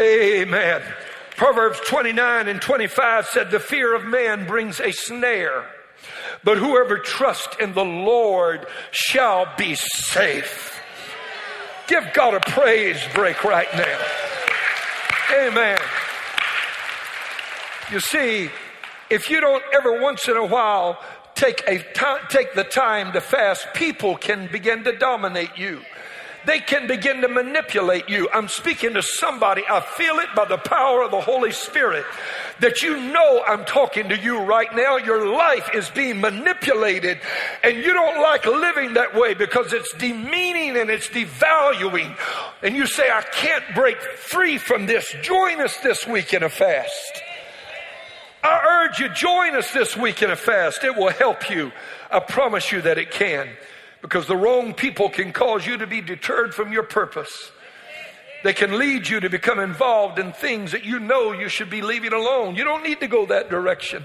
Amen. 0.00 0.82
Proverbs 1.36 1.80
29 1.86 2.48
and 2.48 2.62
25 2.62 3.26
said, 3.26 3.50
The 3.50 3.60
fear 3.60 3.94
of 3.94 4.04
man 4.04 4.46
brings 4.46 4.80
a 4.80 4.92
snare, 4.92 5.64
but 6.44 6.58
whoever 6.58 6.98
trusts 6.98 7.56
in 7.60 7.74
the 7.74 7.84
Lord 7.84 8.66
shall 8.92 9.48
be 9.56 9.74
safe. 9.74 10.80
Give 11.86 12.04
God 12.14 12.34
a 12.34 12.40
praise 12.40 13.00
break 13.14 13.44
right 13.44 13.68
now. 13.74 13.98
Amen. 15.32 15.78
You 17.92 18.00
see, 18.00 18.50
if 19.10 19.28
you 19.28 19.40
don't 19.40 19.62
ever 19.74 20.00
once 20.00 20.26
in 20.28 20.36
a 20.36 20.44
while 20.44 20.98
take 21.34 21.62
a 21.66 21.78
t- 21.78 22.26
take 22.28 22.54
the 22.54 22.64
time 22.64 23.12
to 23.12 23.20
fast, 23.20 23.66
people 23.74 24.16
can 24.16 24.48
begin 24.50 24.84
to 24.84 24.96
dominate 24.96 25.56
you. 25.56 25.82
They 26.46 26.60
can 26.60 26.86
begin 26.86 27.22
to 27.22 27.28
manipulate 27.28 28.08
you. 28.08 28.28
I'm 28.32 28.48
speaking 28.48 28.94
to 28.94 29.02
somebody. 29.02 29.62
I 29.68 29.80
feel 29.80 30.18
it 30.18 30.28
by 30.36 30.44
the 30.44 30.58
power 30.58 31.02
of 31.02 31.10
the 31.10 31.20
Holy 31.20 31.52
Spirit 31.52 32.04
that 32.60 32.82
you 32.82 33.00
know 33.00 33.42
I'm 33.46 33.64
talking 33.64 34.10
to 34.10 34.18
you 34.18 34.40
right 34.40 34.74
now. 34.74 34.96
Your 34.98 35.34
life 35.34 35.70
is 35.74 35.88
being 35.90 36.20
manipulated 36.20 37.18
and 37.62 37.76
you 37.76 37.94
don't 37.94 38.20
like 38.20 38.44
living 38.44 38.94
that 38.94 39.14
way 39.14 39.34
because 39.34 39.72
it's 39.72 39.92
demeaning 39.94 40.76
and 40.76 40.90
it's 40.90 41.08
devaluing. 41.08 42.14
And 42.62 42.76
you 42.76 42.86
say, 42.86 43.10
I 43.10 43.22
can't 43.22 43.64
break 43.74 44.00
free 44.00 44.58
from 44.58 44.86
this. 44.86 45.14
Join 45.22 45.62
us 45.62 45.76
this 45.78 46.06
week 46.06 46.34
in 46.34 46.42
a 46.42 46.50
fast. 46.50 47.23
I 48.44 48.84
urge 48.84 49.00
you, 49.00 49.08
join 49.08 49.56
us 49.56 49.72
this 49.72 49.96
week 49.96 50.20
in 50.20 50.30
a 50.30 50.36
fast. 50.36 50.84
It 50.84 50.94
will 50.94 51.10
help 51.10 51.48
you. 51.48 51.72
I 52.10 52.20
promise 52.20 52.70
you 52.70 52.82
that 52.82 52.98
it 52.98 53.10
can. 53.10 53.48
Because 54.02 54.26
the 54.26 54.36
wrong 54.36 54.74
people 54.74 55.08
can 55.08 55.32
cause 55.32 55.66
you 55.66 55.78
to 55.78 55.86
be 55.86 56.02
deterred 56.02 56.54
from 56.54 56.70
your 56.70 56.82
purpose. 56.82 57.50
They 58.42 58.52
can 58.52 58.78
lead 58.78 59.08
you 59.08 59.20
to 59.20 59.30
become 59.30 59.58
involved 59.58 60.18
in 60.18 60.34
things 60.34 60.72
that 60.72 60.84
you 60.84 61.00
know 61.00 61.32
you 61.32 61.48
should 61.48 61.70
be 61.70 61.80
leaving 61.80 62.12
alone. 62.12 62.54
You 62.54 62.64
don't 62.64 62.84
need 62.84 63.00
to 63.00 63.08
go 63.08 63.24
that 63.26 63.48
direction. 63.48 64.04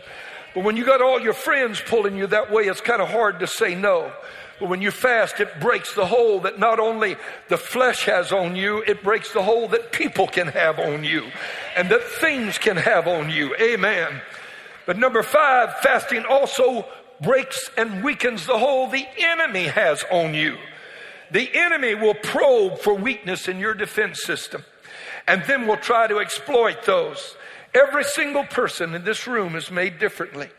But 0.55 0.63
when 0.63 0.77
you 0.77 0.86
got 0.86 1.01
all 1.01 1.19
your 1.19 1.34
friends 1.34 1.81
pulling 1.86 2.15
you 2.15 2.27
that 2.27 2.50
way, 2.50 2.63
it's 2.63 2.79
kind 2.79 3.01
of 3.01 3.10
hard 3.10 3.41
to 3.41 3.48
say 3.48 3.75
no. 3.75 4.13
But 4.60 4.69
when 4.69 4.81
you 4.81 4.91
fast, 4.91 5.39
it 5.39 5.60
breaks 5.60 5.93
the 5.96 6.05
hold 6.05 6.43
that 6.43 6.60
not 6.60 6.79
only 6.79 7.15
the 7.48 7.58
flesh 7.58 8.05
has 8.05 8.31
on 8.31 8.55
you, 8.55 8.84
it 8.86 9.03
breaks 9.03 9.31
the 9.31 9.41
hold 9.41 9.72
that 9.72 9.91
people 9.91 10.27
can 10.27 10.48
have 10.48 10.79
on 10.79 11.03
you 11.03 11.25
and 11.77 11.89
that 11.89 12.03
things 12.03 12.58
can 12.58 12.75
have 12.75 13.08
on 13.08 13.29
you. 13.29 13.55
Amen. 13.55 14.22
But 14.89 14.98
number 14.98 15.22
five, 15.22 15.81
fasting 15.81 16.25
also 16.25 16.84
breaks 17.22 17.69
and 17.77 18.03
weakens 18.03 18.48
the 18.48 18.58
hold 18.58 18.91
the 18.91 19.05
enemy 19.19 19.65
has 19.65 20.03
on 20.10 20.34
you. 20.34 20.58
The 21.29 21.48
enemy 21.53 21.93
will 21.93 22.15
probe 22.15 22.79
for 22.79 22.96
weakness 22.96 23.48
in 23.48 23.60
your 23.60 23.75
defense 23.75 24.24
system 24.24 24.65
and 25.27 25.43
then 25.43 25.67
will 25.67 25.77
try 25.77 26.08
to 26.08 26.17
exploit 26.17 26.86
those. 26.86 27.36
Every 27.73 28.03
single 28.03 28.45
person 28.45 28.95
in 28.95 29.03
this 29.03 29.27
room 29.27 29.55
is 29.55 29.69
made 29.69 29.99
differently. 29.99 30.49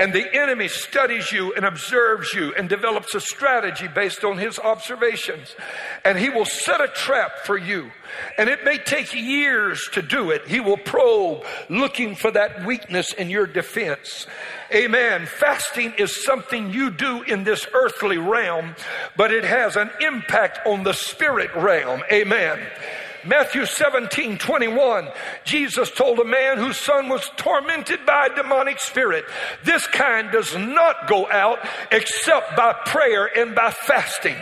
And 0.00 0.12
the 0.12 0.32
enemy 0.32 0.68
studies 0.68 1.32
you 1.32 1.52
and 1.54 1.64
observes 1.64 2.32
you 2.32 2.54
and 2.54 2.68
develops 2.68 3.16
a 3.16 3.20
strategy 3.20 3.88
based 3.88 4.22
on 4.22 4.38
his 4.38 4.58
observations. 4.60 5.56
And 6.04 6.16
he 6.16 6.30
will 6.30 6.44
set 6.44 6.80
a 6.80 6.86
trap 6.86 7.38
for 7.44 7.58
you. 7.58 7.90
And 8.38 8.48
it 8.48 8.64
may 8.64 8.78
take 8.78 9.12
years 9.12 9.88
to 9.94 10.02
do 10.02 10.30
it. 10.30 10.46
He 10.46 10.60
will 10.60 10.76
probe 10.76 11.44
looking 11.68 12.14
for 12.14 12.30
that 12.30 12.64
weakness 12.64 13.12
in 13.12 13.28
your 13.28 13.46
defense. 13.46 14.28
Amen. 14.72 15.26
Fasting 15.26 15.94
is 15.98 16.24
something 16.24 16.70
you 16.70 16.90
do 16.90 17.22
in 17.22 17.42
this 17.42 17.66
earthly 17.74 18.18
realm, 18.18 18.76
but 19.16 19.32
it 19.32 19.44
has 19.44 19.74
an 19.74 19.90
impact 20.00 20.64
on 20.64 20.84
the 20.84 20.92
spirit 20.92 21.50
realm. 21.56 22.02
Amen. 22.12 22.60
Matthew 23.24 23.66
17, 23.66 24.38
21, 24.38 25.08
Jesus 25.44 25.90
told 25.90 26.18
a 26.18 26.24
man 26.24 26.58
whose 26.58 26.76
son 26.76 27.08
was 27.08 27.30
tormented 27.36 28.06
by 28.06 28.26
a 28.26 28.34
demonic 28.34 28.78
spirit, 28.80 29.24
this 29.64 29.86
kind 29.86 30.30
does 30.30 30.56
not 30.56 31.08
go 31.08 31.30
out 31.30 31.58
except 31.90 32.56
by 32.56 32.72
prayer 32.86 33.26
and 33.26 33.54
by 33.54 33.70
fasting. 33.70 34.36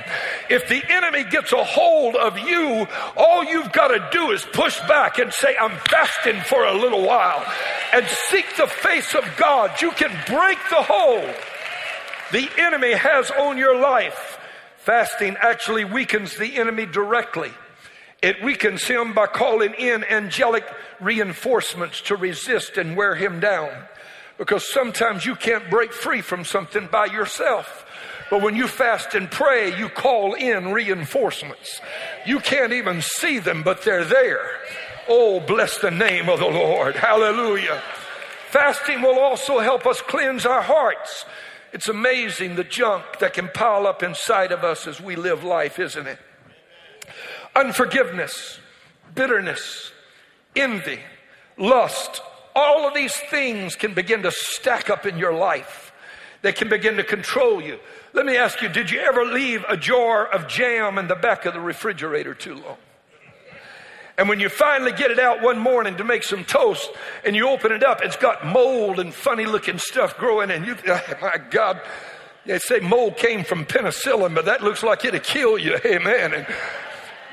If 0.50 0.68
the 0.68 0.82
enemy 0.88 1.24
gets 1.24 1.52
a 1.52 1.64
hold 1.64 2.16
of 2.16 2.38
you, 2.38 2.86
all 3.16 3.44
you've 3.44 3.72
got 3.72 3.88
to 3.88 4.08
do 4.12 4.30
is 4.30 4.44
push 4.44 4.78
back 4.80 5.18
and 5.18 5.32
say, 5.32 5.56
I'm 5.56 5.76
fasting 5.88 6.40
for 6.42 6.64
a 6.64 6.74
little 6.74 7.02
while 7.06 7.44
and 7.92 8.06
seek 8.30 8.46
the 8.56 8.66
face 8.66 9.14
of 9.14 9.24
God. 9.36 9.80
You 9.80 9.90
can 9.92 10.10
break 10.26 10.58
the 10.70 10.82
hold 10.82 11.34
the 12.32 12.48
enemy 12.58 12.92
has 12.92 13.30
on 13.30 13.56
your 13.56 13.78
life. 13.78 14.38
Fasting 14.78 15.36
actually 15.40 15.84
weakens 15.84 16.36
the 16.36 16.56
enemy 16.56 16.86
directly. 16.86 17.52
It 18.26 18.42
weakens 18.42 18.82
him 18.82 19.12
by 19.12 19.28
calling 19.28 19.72
in 19.74 20.02
angelic 20.02 20.64
reinforcements 21.00 22.00
to 22.00 22.16
resist 22.16 22.76
and 22.76 22.96
wear 22.96 23.14
him 23.14 23.38
down. 23.38 23.70
Because 24.36 24.68
sometimes 24.68 25.24
you 25.24 25.36
can't 25.36 25.70
break 25.70 25.92
free 25.92 26.22
from 26.22 26.44
something 26.44 26.88
by 26.90 27.04
yourself. 27.04 27.86
But 28.28 28.42
when 28.42 28.56
you 28.56 28.66
fast 28.66 29.14
and 29.14 29.30
pray, 29.30 29.78
you 29.78 29.88
call 29.88 30.34
in 30.34 30.72
reinforcements. 30.72 31.80
You 32.26 32.40
can't 32.40 32.72
even 32.72 33.00
see 33.00 33.38
them, 33.38 33.62
but 33.62 33.82
they're 33.82 34.04
there. 34.04 34.44
Oh, 35.08 35.38
bless 35.38 35.78
the 35.78 35.92
name 35.92 36.28
of 36.28 36.40
the 36.40 36.46
Lord. 36.46 36.96
Hallelujah. 36.96 37.80
Fasting 38.50 39.02
will 39.02 39.20
also 39.20 39.60
help 39.60 39.86
us 39.86 40.02
cleanse 40.02 40.44
our 40.44 40.62
hearts. 40.62 41.26
It's 41.72 41.88
amazing 41.88 42.56
the 42.56 42.64
junk 42.64 43.04
that 43.20 43.34
can 43.34 43.50
pile 43.54 43.86
up 43.86 44.02
inside 44.02 44.50
of 44.50 44.64
us 44.64 44.88
as 44.88 45.00
we 45.00 45.14
live 45.14 45.44
life, 45.44 45.78
isn't 45.78 46.08
it? 46.08 46.18
Unforgiveness, 47.56 48.60
bitterness, 49.14 49.90
envy, 50.54 51.00
lust, 51.56 52.20
all 52.54 52.86
of 52.86 52.92
these 52.92 53.16
things 53.16 53.74
can 53.74 53.94
begin 53.94 54.22
to 54.24 54.30
stack 54.30 54.90
up 54.90 55.06
in 55.06 55.16
your 55.16 55.32
life. 55.32 55.90
They 56.42 56.52
can 56.52 56.68
begin 56.68 56.96
to 56.96 57.02
control 57.02 57.62
you. 57.62 57.78
Let 58.12 58.26
me 58.26 58.36
ask 58.36 58.60
you, 58.60 58.68
did 58.68 58.90
you 58.90 59.00
ever 59.00 59.24
leave 59.24 59.64
a 59.68 59.76
jar 59.76 60.26
of 60.26 60.48
jam 60.48 60.98
in 60.98 61.08
the 61.08 61.14
back 61.14 61.46
of 61.46 61.54
the 61.54 61.60
refrigerator 61.60 62.34
too 62.34 62.56
long? 62.56 62.76
And 64.18 64.28
when 64.28 64.38
you 64.38 64.50
finally 64.50 64.92
get 64.92 65.10
it 65.10 65.18
out 65.18 65.42
one 65.42 65.58
morning 65.58 65.96
to 65.96 66.04
make 66.04 66.24
some 66.24 66.44
toast 66.44 66.90
and 67.24 67.34
you 67.34 67.48
open 67.48 67.72
it 67.72 67.82
up, 67.82 68.02
it's 68.02 68.16
got 68.16 68.46
mold 68.46 69.00
and 69.00 69.14
funny 69.14 69.46
looking 69.46 69.78
stuff 69.78 70.18
growing 70.18 70.50
and 70.50 70.66
you, 70.66 70.76
oh 70.88 71.02
my 71.22 71.38
God, 71.50 71.80
they 72.44 72.58
say 72.58 72.80
mold 72.80 73.16
came 73.16 73.44
from 73.44 73.64
penicillin, 73.64 74.34
but 74.34 74.44
that 74.44 74.62
looks 74.62 74.82
like 74.82 75.04
it'll 75.06 75.20
kill 75.20 75.58
you. 75.58 75.78
Amen. 75.84 76.34
And 76.34 76.46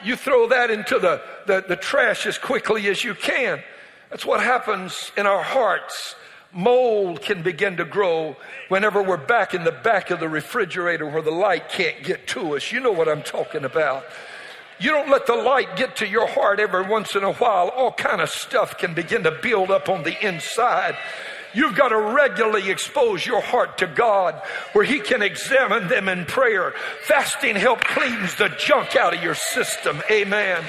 you 0.04 0.16
throw 0.16 0.48
that 0.50 0.70
into 0.70 1.00
the, 1.00 1.22
the, 1.46 1.64
the 1.68 1.76
trash 1.76 2.26
as 2.26 2.38
quickly 2.38 2.88
as 2.88 3.04
you 3.04 3.16
can. 3.16 3.62
That's 4.10 4.26
what 4.26 4.42
happens 4.42 5.12
in 5.18 5.26
our 5.26 5.44
hearts. 5.44 6.16
Mold 6.52 7.22
can 7.22 7.42
begin 7.42 7.78
to 7.78 7.86
grow 7.86 8.36
whenever 8.70 9.02
we're 9.02 9.18
back 9.18 9.56
in 9.56 9.64
the 9.64 9.72
back 9.72 10.12
of 10.12 10.20
the 10.20 10.30
refrigerator 10.30 11.08
where 11.08 11.24
the 11.24 11.32
light 11.32 11.70
can't 11.70 12.04
get 12.04 12.28
to 12.28 12.56
us. 12.56 12.72
You 12.72 12.80
know 12.80 12.92
what 12.92 13.10
I'm 13.10 13.24
talking 13.24 13.66
about. 13.66 14.06
You 14.80 14.92
don't 14.92 15.10
let 15.10 15.26
the 15.26 15.36
light 15.36 15.76
get 15.76 15.96
to 15.98 16.08
your 16.08 16.28
heart 16.28 16.60
every 16.60 16.84
once 16.84 17.16
in 17.16 17.24
a 17.24 17.34
while. 17.34 17.70
All 17.70 17.92
kind 17.92 18.22
of 18.22 18.30
stuff 18.30 18.78
can 18.78 18.94
begin 18.94 19.24
to 19.24 19.32
build 19.32 19.72
up 19.72 19.90
on 19.90 20.04
the 20.04 20.26
inside. 20.26 20.96
You've 21.54 21.76
got 21.76 21.90
to 21.90 21.98
regularly 21.98 22.70
expose 22.70 23.26
your 23.26 23.42
heart 23.42 23.78
to 23.80 23.88
God 23.88 24.42
where 24.74 24.86
He 24.86 25.00
can 25.00 25.22
examine 25.22 25.88
them 25.88 26.10
in 26.10 26.26
prayer. 26.26 26.74
Fasting 27.04 27.56
help 27.56 27.82
cleans 27.82 28.36
the 28.36 28.50
junk 28.50 28.96
out 28.96 29.14
of 29.14 29.24
your 29.24 29.36
system. 29.36 30.02
Amen. 30.10 30.64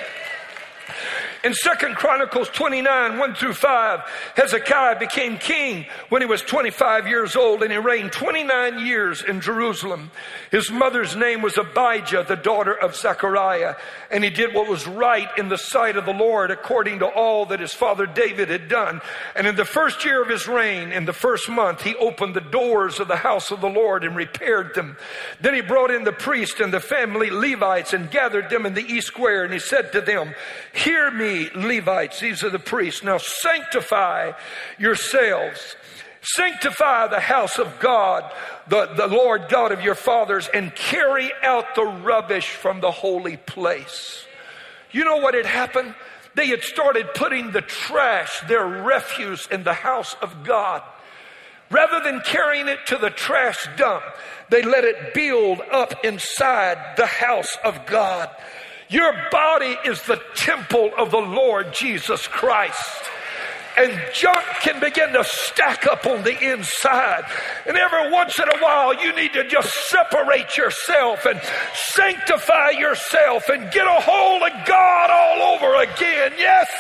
In 1.45 1.53
Second 1.53 1.97
Chronicles 1.97 2.49
29, 2.49 3.19
1 3.19 3.35
through 3.35 3.53
5, 3.53 4.01
Hezekiah 4.35 4.99
became 4.99 5.37
king 5.37 5.85
when 6.09 6.23
he 6.23 6.27
was 6.27 6.41
25 6.41 7.07
years 7.07 7.37
old 7.37 7.63
and 7.63 7.71
he 7.71 7.77
reigned 7.77 8.13
29 8.13 8.87
years 8.87 9.23
in 9.23 9.43
Jerusalem. 9.43 10.11
His 10.51 10.71
mother's 10.71 11.15
name 11.15 11.43
was 11.43 11.59
Abijah, 11.59 12.25
the 12.27 12.37
daughter 12.37 12.73
of 12.73 12.97
Zechariah, 12.97 13.75
and 14.11 14.25
he 14.25 14.31
did 14.31 14.55
what 14.55 14.71
was 14.71 14.87
right 14.87 15.29
in 15.37 15.51
the 15.51 15.59
sight 15.59 15.99
of 15.99 16.07
the 16.07 16.15
Lord 16.15 16.51
according 16.51 17.01
to 17.01 17.07
all 17.09 17.45
that 17.47 17.61
his 17.61 17.75
father 17.75 18.07
David 18.07 18.49
had 18.49 18.69
done. 18.69 19.03
And 19.37 19.47
in 19.47 19.55
the 19.55 19.67
first 19.67 20.03
year 20.03 20.23
of 20.23 20.31
his 20.31 20.49
reign, 20.49 20.93
in 20.93 21.05
the 21.05 21.13
first 21.13 21.51
month, 21.51 21.83
he 21.83 21.95
opened 21.97 22.35
the 22.35 22.41
doors 22.41 23.01
of 23.01 23.09
the 23.09 23.17
house 23.17 23.51
of 23.51 23.61
the 23.61 23.69
Lord 23.69 24.03
and 24.03 24.17
repaired 24.17 24.75
them. 24.75 24.97
Then 25.43 25.53
he 25.53 25.61
brought 25.61 25.91
in 25.91 26.05
the 26.05 26.13
priest 26.13 26.61
and 26.61 26.73
the 26.73 26.81
family 26.81 27.29
Levites 27.29 27.93
and 27.93 28.11
gathered 28.11 28.49
them 28.49 28.65
in 28.65 28.73
the 28.73 28.81
east 28.81 29.09
square 29.09 29.45
and 29.45 29.53
he 29.53 29.59
said 29.59 29.93
to 29.93 30.01
them, 30.01 30.35
Hear 30.73 31.11
Levites, 31.55 32.21
these 32.21 32.43
are 32.45 32.50
the 32.50 32.59
priests. 32.59 33.03
Now 33.03 33.19
sanctify 33.19 34.33
yourselves. 34.79 35.76
Sanctify 36.26 37.09
the 37.09 37.21
house 37.21 37.59
of 37.59 37.79
God, 37.81 38.33
the, 38.67 38.87
the 38.87 39.07
Lord 39.07 39.49
God 39.50 39.73
of 39.73 39.83
your 39.83 39.95
fathers, 39.95 40.49
and 40.55 40.75
carry 40.75 41.31
out 41.43 41.75
the 41.75 41.85
rubbish 41.85 42.49
from 42.49 42.81
the 42.81 42.91
holy 42.91 43.37
place. 43.37 44.25
You 44.91 45.05
know 45.05 45.19
what 45.19 45.35
had 45.35 45.45
happened? 45.45 45.95
They 46.35 46.47
had 46.47 46.62
started 46.62 47.12
putting 47.14 47.50
the 47.50 47.61
trash, 47.61 48.41
their 48.49 48.67
refuse, 48.67 49.47
in 49.50 49.64
the 49.64 49.75
house 49.75 50.17
of 50.23 50.45
God. 50.45 50.83
Rather 51.71 52.03
than 52.03 52.21
carrying 52.21 52.69
it 52.69 52.79
to 52.87 52.97
the 52.97 53.11
trash 53.11 53.69
dump, 53.76 54.05
they 54.49 54.62
let 54.62 54.85
it 54.85 55.12
build 55.12 55.61
up 55.73 56.05
inside 56.05 56.97
the 56.97 57.07
house 57.07 57.57
of 57.64 57.85
God. 57.87 58.31
Your 58.95 59.13
body 59.33 59.77
is 59.87 60.01
the 60.03 60.23
temple 60.37 60.93
of 60.97 61.11
the 61.11 61.19
Lord 61.19 61.75
Jesus 61.75 62.29
Christ. 62.29 63.11
And 63.77 63.91
junk 64.15 64.45
can 64.63 64.79
begin 64.79 65.13
to 65.15 65.25
stack 65.25 65.85
up 65.89 66.07
on 66.07 66.23
the 66.23 66.53
inside. 66.53 67.25
And 67.67 67.77
every 67.77 68.13
once 68.13 68.39
in 68.39 68.49
a 68.49 68.59
while, 68.63 68.95
you 68.95 69.13
need 69.17 69.33
to 69.33 69.49
just 69.49 69.75
separate 69.89 70.57
yourself 70.57 71.26
and 71.26 71.41
sanctify 71.75 72.71
yourself 72.71 73.49
and 73.49 73.69
get 73.73 73.85
a 73.85 74.00
hold 74.00 74.43
of 74.43 74.65
God 74.65 75.11
all 75.11 75.57
over 75.57 75.75
again. 75.83 76.35
Yes, 76.39 76.71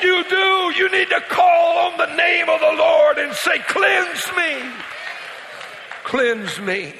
you 0.00 0.22
do. 0.30 0.80
You 0.80 0.88
need 0.92 1.08
to 1.08 1.20
call 1.22 1.90
on 1.90 1.98
the 1.98 2.14
name 2.14 2.48
of 2.48 2.60
the 2.60 2.74
Lord 2.78 3.18
and 3.18 3.34
say, 3.34 3.58
Cleanse 3.66 4.26
me. 4.36 4.70
Cleanse 6.04 6.60
me. 6.60 6.94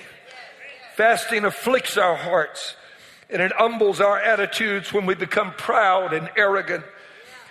Fasting 0.96 1.44
afflicts 1.44 1.96
our 1.96 2.16
hearts. 2.16 2.74
And 3.30 3.42
it 3.42 3.52
humbles 3.52 4.00
our 4.00 4.18
attitudes 4.18 4.92
when 4.92 5.06
we 5.06 5.14
become 5.14 5.52
proud 5.52 6.12
and 6.12 6.30
arrogant 6.36 6.84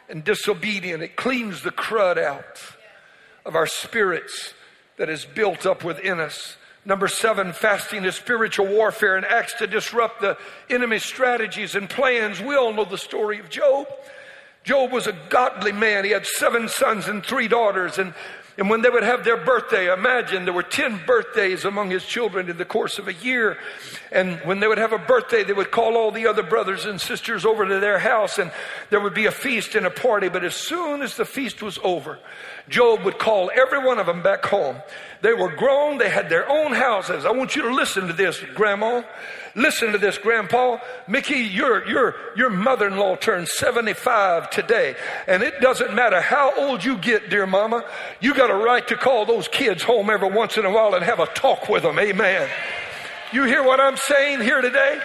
and 0.09 0.23
disobedient. 0.23 1.03
It 1.03 1.15
cleans 1.15 1.61
the 1.61 1.71
crud 1.71 2.17
out 2.17 2.61
of 3.45 3.55
our 3.55 3.67
spirits 3.67 4.53
that 4.97 5.09
is 5.09 5.25
built 5.25 5.65
up 5.65 5.83
within 5.83 6.19
us. 6.19 6.57
Number 6.85 7.07
seven, 7.07 7.51
fasting 7.53 8.05
is 8.05 8.15
spiritual 8.15 8.67
warfare 8.67 9.17
and 9.17 9.25
acts 9.25 9.53
to 9.55 9.67
disrupt 9.67 10.21
the 10.21 10.37
enemy's 10.69 11.03
strategies 11.03 11.75
and 11.75 11.89
plans. 11.89 12.41
We 12.41 12.55
all 12.55 12.73
know 12.73 12.85
the 12.85 12.97
story 12.97 13.39
of 13.39 13.49
Job. 13.49 13.87
Job 14.63 14.91
was 14.91 15.05
a 15.05 15.15
godly 15.29 15.73
man. 15.73 16.05
He 16.05 16.11
had 16.11 16.25
seven 16.25 16.69
sons 16.69 17.07
and 17.07 17.25
three 17.25 17.47
daughters. 17.47 17.97
And 17.97 18.13
and 18.57 18.71
when 18.71 18.81
they 18.81 18.89
would 18.89 19.03
have 19.03 19.23
their 19.23 19.37
birthday, 19.37 19.93
imagine 19.93 20.45
there 20.45 20.53
were 20.53 20.63
10 20.63 21.01
birthdays 21.05 21.63
among 21.63 21.91
his 21.91 22.03
children 22.03 22.49
in 22.49 22.57
the 22.57 22.65
course 22.65 22.97
of 22.97 23.07
a 23.07 23.13
year. 23.13 23.59
And 24.11 24.39
when 24.45 24.59
they 24.59 24.67
would 24.67 24.79
have 24.79 24.93
a 24.93 24.97
birthday, 24.97 25.43
they 25.43 25.53
would 25.53 25.69
call 25.69 25.95
all 25.95 26.09
the 26.09 26.25
other 26.25 26.41
brothers 26.41 26.85
and 26.85 26.99
sisters 26.99 27.45
over 27.45 27.67
to 27.67 27.79
their 27.79 27.99
house 27.99 28.39
and 28.39 28.51
there 28.89 28.99
would 28.99 29.13
be 29.13 29.27
a 29.27 29.31
feast 29.31 29.75
and 29.75 29.85
a 29.85 29.91
party. 29.91 30.27
But 30.27 30.43
as 30.43 30.55
soon 30.55 31.03
as 31.03 31.15
the 31.15 31.25
feast 31.25 31.61
was 31.61 31.77
over, 31.83 32.17
Job 32.67 33.03
would 33.03 33.19
call 33.19 33.51
every 33.53 33.85
one 33.85 33.99
of 33.99 34.07
them 34.07 34.23
back 34.23 34.43
home. 34.43 34.77
They 35.21 35.33
were 35.33 35.55
grown, 35.55 35.99
they 35.99 36.09
had 36.09 36.29
their 36.29 36.49
own 36.49 36.73
houses. 36.73 37.25
I 37.25 37.31
want 37.31 37.55
you 37.55 37.61
to 37.63 37.73
listen 37.73 38.07
to 38.07 38.13
this, 38.13 38.43
Grandma. 38.55 39.03
Listen 39.57 39.91
to 39.91 39.97
this, 39.97 40.19
Grandpa. 40.19 40.77
Mickey, 41.07 41.39
your, 41.39 41.85
your, 41.89 42.15
your 42.35 42.51
mother 42.51 42.87
in 42.87 42.95
law 42.95 43.15
turned 43.15 43.47
75 43.47 44.51
today. 44.51 44.95
And 45.25 45.41
it 45.41 45.59
doesn't 45.61 45.95
matter 45.95 46.21
how 46.21 46.53
old 46.55 46.83
you 46.83 46.95
get, 46.99 47.31
dear 47.31 47.47
mama, 47.47 47.83
you 48.21 48.35
got 48.35 48.51
a 48.51 48.55
right 48.55 48.87
to 48.87 48.95
call 48.95 49.25
those 49.25 49.47
kids 49.47 49.81
home 49.81 50.11
every 50.11 50.29
once 50.29 50.57
in 50.57 50.65
a 50.65 50.69
while 50.69 50.93
and 50.93 51.03
have 51.03 51.19
a 51.19 51.25
talk 51.25 51.67
with 51.69 51.81
them. 51.81 51.97
Amen. 51.97 52.47
You 53.33 53.45
hear 53.45 53.63
what 53.63 53.79
I'm 53.79 53.97
saying 53.97 54.41
here 54.41 54.61
today? 54.61 54.99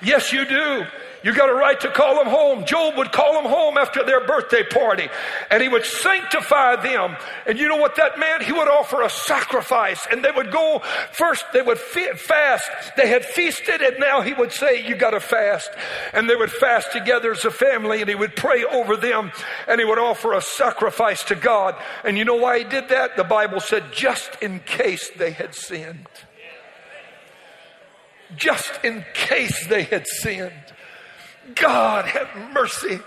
Yes, 0.00 0.32
you 0.32 0.46
do. 0.46 0.86
You 1.24 1.34
got 1.34 1.48
a 1.48 1.54
right 1.54 1.78
to 1.80 1.90
call 1.90 2.16
them 2.16 2.28
home. 2.28 2.64
Job 2.64 2.96
would 2.96 3.10
call 3.10 3.34
them 3.34 3.50
home 3.50 3.76
after 3.76 4.04
their 4.04 4.24
birthday 4.24 4.62
party 4.62 5.08
and 5.50 5.62
he 5.62 5.68
would 5.68 5.84
sanctify 5.84 6.76
them. 6.76 7.16
And 7.46 7.58
you 7.58 7.68
know 7.68 7.76
what 7.76 7.96
that 7.96 8.18
meant? 8.18 8.42
He 8.42 8.52
would 8.52 8.68
offer 8.68 9.02
a 9.02 9.10
sacrifice 9.10 10.06
and 10.10 10.24
they 10.24 10.30
would 10.30 10.52
go 10.52 10.80
first, 11.12 11.44
they 11.52 11.62
would 11.62 11.78
fast. 11.78 12.70
They 12.96 13.08
had 13.08 13.24
feasted 13.24 13.82
and 13.82 13.98
now 13.98 14.20
he 14.20 14.32
would 14.32 14.52
say, 14.52 14.86
you 14.86 14.94
got 14.94 15.10
to 15.10 15.20
fast. 15.20 15.70
And 16.12 16.30
they 16.30 16.36
would 16.36 16.52
fast 16.52 16.92
together 16.92 17.32
as 17.32 17.44
a 17.44 17.50
family 17.50 18.00
and 18.00 18.08
he 18.08 18.14
would 18.14 18.36
pray 18.36 18.64
over 18.64 18.96
them 18.96 19.32
and 19.66 19.80
he 19.80 19.84
would 19.84 19.98
offer 19.98 20.34
a 20.34 20.40
sacrifice 20.40 21.24
to 21.24 21.34
God. 21.34 21.74
And 22.04 22.16
you 22.16 22.24
know 22.24 22.36
why 22.36 22.58
he 22.58 22.64
did 22.64 22.90
that? 22.90 23.16
The 23.16 23.24
Bible 23.24 23.60
said, 23.60 23.92
just 23.92 24.40
in 24.40 24.60
case 24.60 25.10
they 25.16 25.32
had 25.32 25.54
sinned. 25.54 26.06
Just 28.36 28.84
in 28.84 29.04
case 29.14 29.66
they 29.66 29.84
had 29.84 30.06
sinned. 30.06 30.52
God 31.54 32.04
have 32.06 32.52
mercy. 32.52 33.00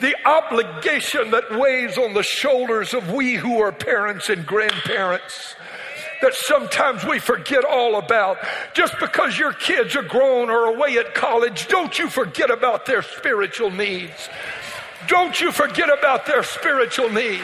The 0.00 0.14
obligation 0.26 1.32
that 1.32 1.58
weighs 1.58 1.98
on 1.98 2.14
the 2.14 2.22
shoulders 2.22 2.94
of 2.94 3.10
we 3.12 3.34
who 3.34 3.60
are 3.60 3.72
parents 3.72 4.28
and 4.28 4.46
grandparents 4.46 5.56
that 6.22 6.34
sometimes 6.34 7.04
we 7.04 7.18
forget 7.18 7.64
all 7.64 7.96
about. 7.96 8.38
Just 8.74 8.98
because 8.98 9.38
your 9.38 9.52
kids 9.52 9.96
are 9.96 10.02
grown 10.02 10.50
or 10.50 10.66
away 10.66 10.98
at 10.98 11.14
college, 11.14 11.68
don't 11.68 11.98
you 11.98 12.08
forget 12.08 12.50
about 12.50 12.86
their 12.86 13.02
spiritual 13.02 13.70
needs. 13.70 14.28
Don't 15.06 15.40
you 15.40 15.52
forget 15.52 15.88
about 15.96 16.26
their 16.26 16.42
spiritual 16.42 17.10
needs. 17.10 17.42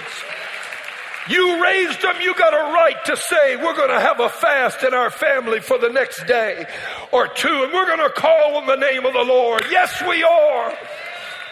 You 1.28 1.62
raised 1.62 2.02
them, 2.02 2.16
you 2.20 2.34
got 2.34 2.52
a 2.52 2.72
right 2.74 3.02
to 3.06 3.16
say, 3.16 3.56
we're 3.56 3.76
going 3.76 3.88
to 3.88 4.00
have 4.00 4.20
a 4.20 4.28
fast 4.28 4.82
in 4.82 4.92
our 4.92 5.10
family 5.10 5.60
for 5.60 5.78
the 5.78 5.88
next 5.88 6.26
day 6.26 6.66
or 7.12 7.28
two, 7.28 7.62
and 7.64 7.72
we're 7.72 7.86
going 7.86 7.98
to 7.98 8.10
call 8.10 8.56
on 8.56 8.66
the 8.66 8.76
name 8.76 9.04
of 9.04 9.12
the 9.12 9.22
Lord. 9.22 9.64
Yes, 9.70 10.02
we 10.08 10.22
are. 10.22 10.74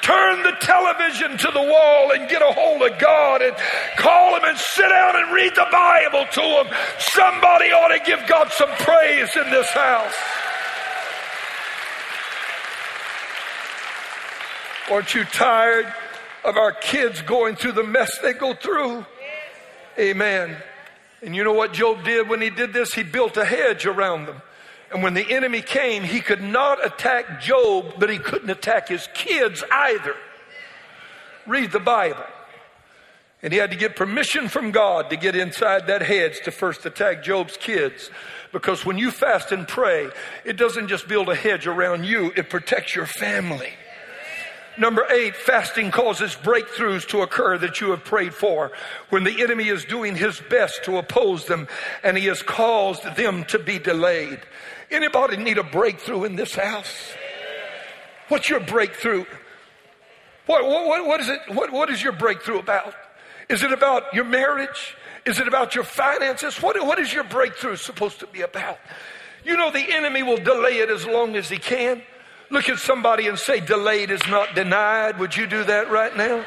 Turn 0.02 0.42
the 0.42 0.56
television 0.60 1.38
to 1.38 1.50
the 1.52 1.62
wall 1.62 2.10
and 2.10 2.28
get 2.28 2.42
a 2.42 2.52
hold 2.52 2.82
of 2.82 2.98
God 2.98 3.40
and 3.40 3.54
call 3.96 4.36
Him 4.36 4.42
and 4.44 4.58
sit 4.58 4.88
down 4.88 5.16
and 5.16 5.32
read 5.32 5.52
the 5.54 5.66
Bible 5.70 6.26
to 6.32 6.40
Him. 6.40 6.66
Somebody 6.98 7.66
ought 7.66 7.96
to 7.96 8.00
give 8.04 8.26
God 8.26 8.50
some 8.50 8.70
praise 8.70 9.30
in 9.36 9.50
this 9.50 9.70
house. 9.70 10.14
Aren't 14.90 15.14
you 15.14 15.24
tired 15.24 15.86
of 16.44 16.56
our 16.56 16.72
kids 16.72 17.22
going 17.22 17.54
through 17.54 17.72
the 17.72 17.84
mess 17.84 18.18
they 18.20 18.32
go 18.32 18.54
through? 18.54 19.06
Amen. 19.96 20.56
And 21.22 21.36
you 21.36 21.44
know 21.44 21.52
what 21.52 21.72
Job 21.72 22.02
did 22.04 22.28
when 22.28 22.40
he 22.40 22.50
did 22.50 22.72
this? 22.72 22.92
He 22.92 23.04
built 23.04 23.36
a 23.36 23.44
hedge 23.44 23.86
around 23.86 24.26
them. 24.26 24.42
And 24.92 25.02
when 25.02 25.14
the 25.14 25.32
enemy 25.32 25.62
came, 25.62 26.02
he 26.02 26.20
could 26.20 26.42
not 26.42 26.84
attack 26.84 27.40
Job, 27.40 27.94
but 27.98 28.10
he 28.10 28.18
couldn't 28.18 28.50
attack 28.50 28.88
his 28.88 29.08
kids 29.14 29.64
either. 29.70 30.14
Read 31.46 31.72
the 31.72 31.80
Bible. 31.80 32.24
And 33.42 33.52
he 33.52 33.58
had 33.58 33.70
to 33.72 33.76
get 33.76 33.96
permission 33.96 34.48
from 34.48 34.70
God 34.70 35.10
to 35.10 35.16
get 35.16 35.34
inside 35.34 35.88
that 35.88 36.02
hedge 36.02 36.42
to 36.44 36.52
first 36.52 36.86
attack 36.86 37.24
Job's 37.24 37.56
kids. 37.56 38.10
Because 38.52 38.84
when 38.84 38.98
you 38.98 39.10
fast 39.10 39.50
and 39.50 39.66
pray, 39.66 40.10
it 40.44 40.56
doesn't 40.56 40.88
just 40.88 41.08
build 41.08 41.28
a 41.28 41.34
hedge 41.34 41.66
around 41.66 42.04
you, 42.04 42.32
it 42.36 42.50
protects 42.50 42.94
your 42.94 43.06
family. 43.06 43.70
Number 44.78 45.04
eight, 45.10 45.36
fasting 45.36 45.90
causes 45.90 46.34
breakthroughs 46.34 47.06
to 47.08 47.20
occur 47.20 47.58
that 47.58 47.80
you 47.80 47.90
have 47.90 48.04
prayed 48.04 48.32
for 48.32 48.72
when 49.10 49.24
the 49.24 49.42
enemy 49.42 49.68
is 49.68 49.84
doing 49.84 50.16
his 50.16 50.40
best 50.48 50.84
to 50.84 50.96
oppose 50.96 51.46
them 51.46 51.68
and 52.02 52.16
he 52.16 52.26
has 52.26 52.42
caused 52.42 53.16
them 53.16 53.44
to 53.46 53.58
be 53.58 53.78
delayed. 53.78 54.40
Anybody 54.92 55.38
need 55.38 55.56
a 55.56 55.62
breakthrough 55.62 56.24
in 56.24 56.36
this 56.36 56.54
house? 56.54 57.12
What's 58.28 58.48
your 58.48 58.60
breakthrough? 58.60 59.24
What, 60.46 60.66
what, 60.66 61.06
what 61.06 61.20
is 61.20 61.28
it? 61.28 61.40
What, 61.48 61.72
what 61.72 61.90
is 61.90 62.02
your 62.02 62.12
breakthrough 62.12 62.58
about? 62.58 62.94
Is 63.48 63.62
it 63.62 63.72
about 63.72 64.12
your 64.12 64.24
marriage? 64.24 64.96
Is 65.24 65.38
it 65.38 65.48
about 65.48 65.74
your 65.74 65.84
finances? 65.84 66.60
What, 66.60 66.76
what 66.84 66.98
is 66.98 67.12
your 67.12 67.24
breakthrough 67.24 67.76
supposed 67.76 68.20
to 68.20 68.26
be 68.26 68.42
about? 68.42 68.78
You 69.44 69.56
know, 69.56 69.70
the 69.70 69.92
enemy 69.94 70.22
will 70.22 70.36
delay 70.36 70.78
it 70.78 70.90
as 70.90 71.06
long 71.06 71.36
as 71.36 71.48
he 71.48 71.58
can. 71.58 72.02
Look 72.50 72.68
at 72.68 72.78
somebody 72.78 73.28
and 73.28 73.38
say, 73.38 73.60
delayed 73.60 74.10
is 74.10 74.26
not 74.28 74.54
denied. 74.54 75.18
Would 75.18 75.36
you 75.36 75.46
do 75.46 75.64
that 75.64 75.90
right 75.90 76.14
now? 76.14 76.44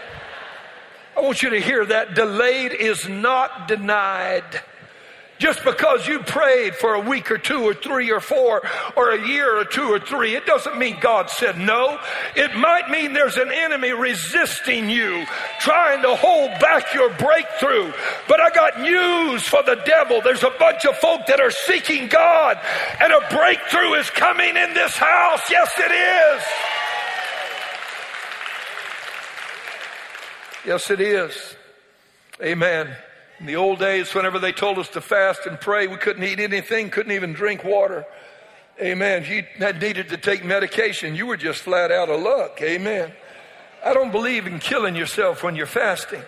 I 1.18 1.22
want 1.22 1.42
you 1.42 1.50
to 1.50 1.60
hear 1.60 1.86
that. 1.86 2.14
Delayed 2.14 2.74
is 2.74 3.08
not 3.08 3.68
denied. 3.68 4.62
Just 5.38 5.66
because 5.66 6.08
you 6.08 6.20
prayed 6.20 6.76
for 6.76 6.94
a 6.94 7.00
week 7.00 7.30
or 7.30 7.38
two 7.38 7.64
or 7.64 7.74
three 7.74 8.10
or 8.10 8.22
four 8.22 8.62
or 8.96 9.12
a 9.12 9.28
year 9.28 9.60
or 9.60 9.66
two 9.66 9.92
or 9.92 10.00
three, 10.00 10.34
it 10.34 10.46
doesn't 10.46 10.78
mean 10.78 10.98
God 11.02 11.30
said 11.30 11.58
no. 11.58 12.00
It 12.36 12.56
might 12.56 12.90
mean 12.90 13.12
there's 13.12 13.36
an 13.36 13.52
enemy 13.52 13.92
resisting 13.92 14.90
you, 14.90 15.26
trying 15.60 16.02
to 16.04 16.16
hold 16.16 16.52
back 16.62 16.94
your 16.94 17.10
breakthrough. 17.16 17.92
But 18.30 18.40
I 18.40 18.50
got 18.52 18.80
news 18.80 19.44
for 19.44 19.62
the 19.64 19.76
devil. 19.86 20.22
There's 20.22 20.44
a 20.44 20.54
bunch 20.58 20.86
of 20.86 20.96
folk 20.98 21.26
that 21.28 21.42
are 21.42 21.52
seeking 21.52 22.08
God, 22.08 22.58
and 23.02 23.12
a 23.12 23.20
breakthrough 23.36 23.96
is 23.96 24.10
coming 24.12 24.56
in 24.56 24.74
this 24.74 24.96
house. 24.96 25.42
Yes, 25.50 25.72
it 25.78 25.92
is. 25.92 26.44
Yes, 30.66 30.90
it 30.90 31.02
is. 31.02 31.56
Amen. 32.42 32.96
In 33.40 33.46
the 33.48 33.58
old 33.58 33.80
days, 33.80 34.14
whenever 34.16 34.40
they 34.40 34.52
told 34.52 34.80
us 34.80 34.88
to 34.90 35.02
fast 35.02 35.46
and 35.46 35.60
pray, 35.60 35.88
we 35.88 35.98
couldn't 35.98 36.24
eat 36.24 36.40
anything, 36.40 36.90
couldn't 36.90 37.12
even 37.12 37.34
drink 37.34 37.64
water. 37.64 38.06
Amen. 38.82 39.24
If 39.24 39.30
you 39.30 39.44
had 39.58 39.82
needed 39.82 40.10
to 40.10 40.18
take 40.18 40.44
medication, 40.44 41.16
you 41.16 41.26
were 41.26 41.38
just 41.38 41.62
flat 41.62 41.92
out 41.92 42.10
of 42.10 42.22
luck. 42.22 42.62
Amen. 42.62 43.12
I 43.84 43.94
don't 43.94 44.12
believe 44.12 44.48
in 44.48 44.60
killing 44.60 44.96
yourself 44.96 45.44
when 45.44 45.56
you're 45.56 45.66
fasting. 45.66 46.22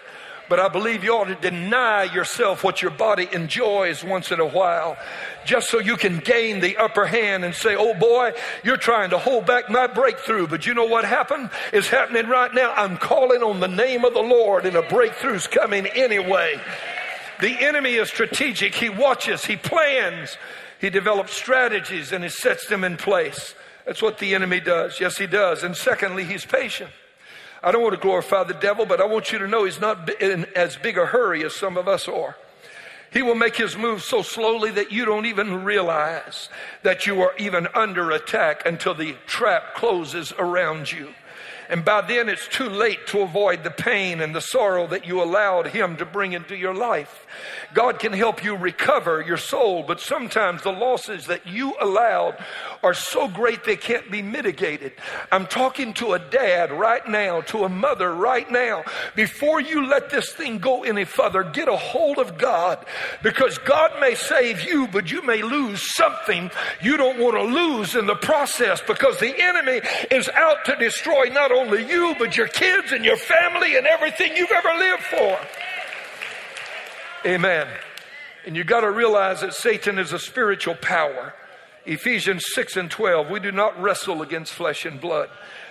But 0.50 0.62
I 0.62 0.70
believe 0.70 1.04
you 1.04 1.12
ought 1.14 1.26
to 1.26 1.36
deny 1.36 2.04
yourself 2.04 2.64
what 2.64 2.82
your 2.82 2.92
body 2.92 3.28
enjoys 3.34 4.02
once 4.02 4.32
in 4.32 4.40
a 4.40 4.46
while, 4.46 4.98
just 5.46 5.70
so 5.70 5.80
you 5.80 5.98
can 5.98 6.20
gain 6.20 6.62
the 6.62 6.78
upper 6.78 7.06
hand 7.06 7.44
and 7.44 7.54
say, 7.54 7.76
oh 7.76 7.94
boy, 7.94 8.32
you're 8.64 8.78
trying 8.78 9.10
to 9.10 9.18
hold 9.18 9.46
back 9.46 9.70
my 9.70 9.88
breakthrough. 9.88 10.48
But 10.48 10.66
you 10.66 10.74
know 10.74 10.86
what 10.86 11.04
happened? 11.04 11.50
Is 11.74 11.90
happening 11.90 12.28
right 12.28 12.54
now. 12.54 12.74
I'm 12.74 12.96
calling 12.96 13.44
on 13.44 13.60
the 13.60 13.68
name 13.68 14.06
of 14.06 14.14
the 14.14 14.22
Lord 14.22 14.66
and 14.66 14.78
a 14.78 14.84
breakthrough's 14.84 15.48
coming 15.48 15.86
anyway. 15.88 16.62
The 17.40 17.66
enemy 17.66 17.96
is 17.96 18.10
strategic. 18.10 18.76
He 18.76 18.90
watches, 18.90 19.46
he 19.46 19.56
plans, 19.56 20.38
he 20.80 20.90
develops 20.90 21.34
strategies, 21.34 22.12
and 22.12 22.24
he 22.24 22.30
sets 22.30 22.68
them 22.68 22.84
in 22.84 22.98
place. 22.98 23.54
That's 23.86 24.02
what 24.02 24.18
the 24.18 24.36
enemy 24.36 24.60
does. 24.60 25.00
Yes, 25.00 25.18
he 25.18 25.28
does. 25.28 25.64
And 25.64 25.76
secondly, 25.76 26.24
he's 26.24 26.46
patient. 26.46 26.90
I 27.64 27.72
don't 27.72 27.82
want 27.82 27.96
to 27.96 28.02
glorify 28.02 28.44
the 28.44 28.54
devil, 28.54 28.86
but 28.86 29.02
I 29.02 29.06
want 29.06 29.32
you 29.32 29.40
to 29.40 29.48
know 29.48 29.64
he's 29.64 29.80
not 29.80 30.10
in 30.22 30.46
as 30.56 30.76
big 30.76 30.98
a 30.98 31.06
hurry 31.06 31.44
as 31.46 31.56
some 31.56 31.78
of 31.78 31.88
us 31.88 32.08
are. 32.08 32.36
He 33.12 33.22
will 33.22 33.36
make 33.36 33.56
his 33.56 33.78
move 33.78 34.04
so 34.04 34.22
slowly 34.22 34.72
that 34.72 34.92
you 34.92 35.06
don't 35.06 35.26
even 35.26 35.64
realize 35.64 36.50
that 36.84 37.06
you 37.06 37.22
are 37.22 37.34
even 37.38 37.68
under 37.74 38.12
attack 38.12 38.66
until 38.66 38.94
the 38.94 39.16
trap 39.26 39.76
closes 39.76 40.34
around 40.38 40.92
you. 40.92 41.14
And 41.70 41.84
by 41.84 42.02
then 42.02 42.30
it's 42.30 42.48
too 42.48 42.70
late 42.70 43.08
to 43.08 43.22
avoid 43.22 43.64
the 43.64 43.72
pain 43.72 44.22
and 44.22 44.34
the 44.34 44.42
sorrow 44.42 44.88
that 44.88 45.06
you 45.06 45.22
allowed 45.22 45.68
him 45.68 45.98
to 45.98 46.06
bring 46.06 46.34
into 46.34 46.56
your 46.56 46.74
life. 46.74 47.28
God 47.74 48.00
can 48.00 48.14
help 48.14 48.44
you 48.44 48.56
recover 48.56 49.22
your 49.22 49.38
soul, 49.38 49.84
but 49.84 50.00
sometimes 50.00 50.64
the 50.64 50.72
losses 50.72 51.26
that 51.28 51.46
you 51.46 51.76
allowed 51.82 52.38
are 52.84 52.94
so 52.94 53.28
great 53.28 53.66
they 53.66 53.76
can't 53.76 54.10
be 54.10 54.22
mitigated. 54.22 54.94
I'm 55.32 55.46
talking 55.46 55.94
to 55.96 56.14
a 56.14 56.20
dad 56.20 56.72
right 56.72 57.06
now, 57.08 57.42
to 57.42 57.66
a 57.66 57.70
mother 57.70 58.14
right 58.14 58.50
now. 58.50 58.86
Before 59.16 59.60
you 59.60 59.88
let 59.88 60.10
this 60.10 60.32
thing 60.32 60.60
go 60.60 60.84
any 60.84 61.04
further, 61.04 61.44
get 61.44 61.68
a 61.68 61.76
hold 61.76 62.18
of 62.18 62.38
God 62.38 62.86
because 63.24 63.58
God 63.60 63.92
may 64.00 64.16
save 64.16 64.64
you, 64.64 64.88
but 64.88 65.12
you 65.12 65.22
may 65.24 65.42
lose 65.42 65.96
something 65.96 66.52
you 66.82 66.98
don't 66.98 67.20
want 67.20 67.36
to 67.36 67.44
lose 67.44 67.96
in 67.96 68.06
the 68.06 68.16
process 68.16 68.82
because 68.86 69.20
the 69.20 69.34
enemy 69.38 69.82
is 70.12 70.30
out 70.30 70.66
to 70.66 70.76
destroy 70.76 71.26
not 71.26 71.52
only 71.52 71.88
you, 71.88 72.16
but 72.20 72.38
your 72.38 72.48
kids 72.48 72.92
and 72.92 73.04
your 73.04 73.18
family 73.18 73.76
and 73.78 73.88
everything 73.88 74.36
you've 74.36 74.52
ever 74.52 74.74
lived 74.78 75.04
for. 75.04 75.40
Amen. 77.26 77.68
And 78.46 78.56
you 78.56 78.64
got 78.64 78.82
to 78.82 78.92
realize 78.92 79.42
that 79.42 79.54
Satan 79.54 80.00
is 80.00 80.14
a 80.14 80.20
spiritual 80.20 80.76
power. 80.76 81.34
Ephesians 81.86 82.46
6 82.54 82.78
and 82.78 82.92
12, 82.92 83.30
we 83.30 83.40
do 83.40 83.52
not 83.52 83.82
wrestle 83.82 84.22
against 84.22 84.54
flesh 84.54 84.86
and 84.86 85.00
blood, 85.00 85.30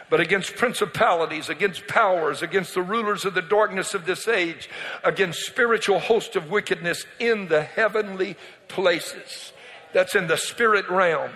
but 0.08 0.20
against 0.20 0.56
principalities, 0.56 1.48
against 1.48 1.86
powers, 1.86 2.42
against 2.42 2.74
the 2.74 2.82
rulers 2.82 3.24
of 3.24 3.34
the 3.34 3.42
darkness 3.42 3.94
of 3.94 4.06
this 4.06 4.28
age, 4.28 4.68
against 5.02 5.46
spiritual 5.46 5.98
hosts 5.98 6.36
of 6.36 6.50
wickedness 6.50 7.04
in 7.18 7.48
the 7.48 7.62
heavenly 7.62 8.36
places. 8.68 9.52
That's 9.92 10.14
in 10.14 10.26
the 10.26 10.36
spirit 10.36 10.88
realm. 10.88 11.30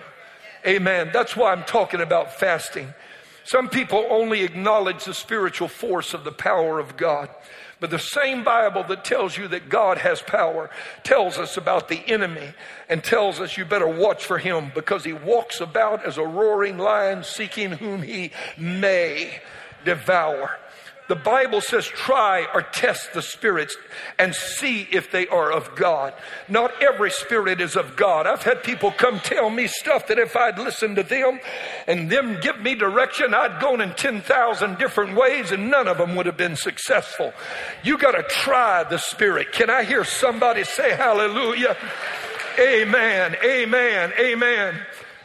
Amen. 0.65 1.09
That's 1.11 1.35
why 1.35 1.51
I'm 1.51 1.63
talking 1.63 2.01
about 2.01 2.39
fasting. 2.39 2.93
Some 3.43 3.69
people 3.69 4.05
only 4.09 4.43
acknowledge 4.43 5.05
the 5.05 5.13
spiritual 5.13 5.67
force 5.67 6.13
of 6.13 6.23
the 6.23 6.31
power 6.31 6.79
of 6.79 6.95
God. 6.95 7.29
But 7.81 7.89
the 7.89 7.99
same 7.99 8.43
Bible 8.43 8.83
that 8.89 9.03
tells 9.03 9.35
you 9.35 9.47
that 9.47 9.67
God 9.67 9.97
has 9.97 10.21
power 10.21 10.69
tells 11.03 11.39
us 11.39 11.57
about 11.57 11.89
the 11.89 12.07
enemy 12.07 12.53
and 12.87 13.03
tells 13.03 13.39
us 13.39 13.57
you 13.57 13.65
better 13.65 13.87
watch 13.87 14.23
for 14.23 14.37
him 14.37 14.71
because 14.75 15.03
he 15.03 15.13
walks 15.13 15.59
about 15.59 16.05
as 16.05 16.19
a 16.19 16.23
roaring 16.23 16.77
lion 16.77 17.23
seeking 17.23 17.71
whom 17.71 18.03
he 18.03 18.31
may 18.55 19.41
devour. 19.83 20.59
The 21.11 21.15
Bible 21.15 21.59
says, 21.59 21.85
try 21.85 22.47
or 22.53 22.61
test 22.61 23.11
the 23.11 23.21
spirits 23.21 23.75
and 24.17 24.33
see 24.33 24.87
if 24.93 25.11
they 25.11 25.27
are 25.27 25.51
of 25.51 25.75
God. 25.75 26.13
Not 26.47 26.71
every 26.81 27.11
spirit 27.11 27.59
is 27.59 27.75
of 27.75 27.97
God. 27.97 28.25
I've 28.25 28.43
had 28.43 28.63
people 28.63 28.93
come 28.93 29.19
tell 29.19 29.49
me 29.49 29.67
stuff 29.67 30.07
that 30.07 30.17
if 30.17 30.37
I'd 30.37 30.57
listened 30.57 30.95
to 30.95 31.03
them 31.03 31.41
and 31.85 32.09
them 32.09 32.39
give 32.39 32.61
me 32.61 32.75
direction, 32.75 33.33
I'd 33.33 33.59
gone 33.59 33.81
in 33.81 33.93
10,000 33.93 34.77
different 34.77 35.17
ways 35.17 35.51
and 35.51 35.69
none 35.69 35.89
of 35.89 35.97
them 35.97 36.15
would 36.15 36.27
have 36.27 36.37
been 36.37 36.55
successful. 36.55 37.33
You 37.83 37.97
got 37.97 38.11
to 38.11 38.23
try 38.23 38.85
the 38.85 38.97
spirit. 38.97 39.51
Can 39.51 39.69
I 39.69 39.83
hear 39.83 40.05
somebody 40.05 40.63
say 40.63 40.95
hallelujah? 40.95 41.75
Amen, 42.57 43.35
amen, 43.43 44.13
amen. 44.17 44.79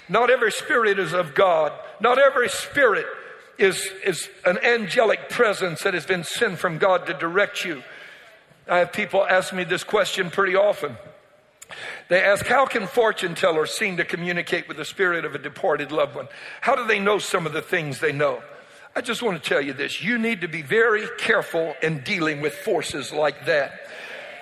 Not 0.09 0.31
every 0.31 0.51
spirit 0.51 0.99
is 0.99 1.12
of 1.12 1.37
God. 1.37 1.72
Not 2.01 2.18
every 2.18 2.49
spirit 2.49 3.07
is, 3.59 3.88
is 4.05 4.29
an 4.45 4.59
angelic 4.59 5.29
presence 5.29 5.83
that 5.83 5.95
has 5.95 6.07
been 6.07 6.25
sent 6.25 6.59
from 6.59 6.79
God 6.79 7.07
to 7.07 7.14
direct 7.14 7.64
you. 7.64 7.83
I 8.69 8.79
have 8.79 8.92
people 8.92 9.25
ask 9.25 9.53
me 9.53 9.64
this 9.64 9.85
question 9.85 10.31
pretty 10.31 10.57
often. 10.57 10.97
They 12.09 12.23
ask, 12.23 12.47
How 12.47 12.66
can 12.66 12.87
fortune 12.87 13.35
tellers 13.35 13.73
seem 13.73 13.97
to 13.97 14.05
communicate 14.05 14.69
with 14.69 14.77
the 14.77 14.85
spirit 14.85 15.25
of 15.25 15.35
a 15.35 15.38
departed 15.38 15.92
loved 15.92 16.14
one? 16.14 16.29
How 16.61 16.75
do 16.75 16.87
they 16.87 16.99
know 16.99 17.19
some 17.19 17.47
of 17.47 17.53
the 17.53 17.62
things 17.62 18.01
they 18.01 18.12
know? 18.12 18.42
I 18.95 19.03
just 19.03 19.23
want 19.23 19.42
to 19.42 19.49
tell 19.49 19.61
you 19.61 19.73
this. 19.73 20.03
You 20.03 20.16
need 20.16 20.40
to 20.40 20.49
be 20.49 20.62
very 20.62 21.07
careful 21.19 21.75
in 21.83 22.03
dealing 22.03 22.40
with 22.40 22.55
forces 22.55 23.12
like 23.12 23.47
that. 23.47 23.86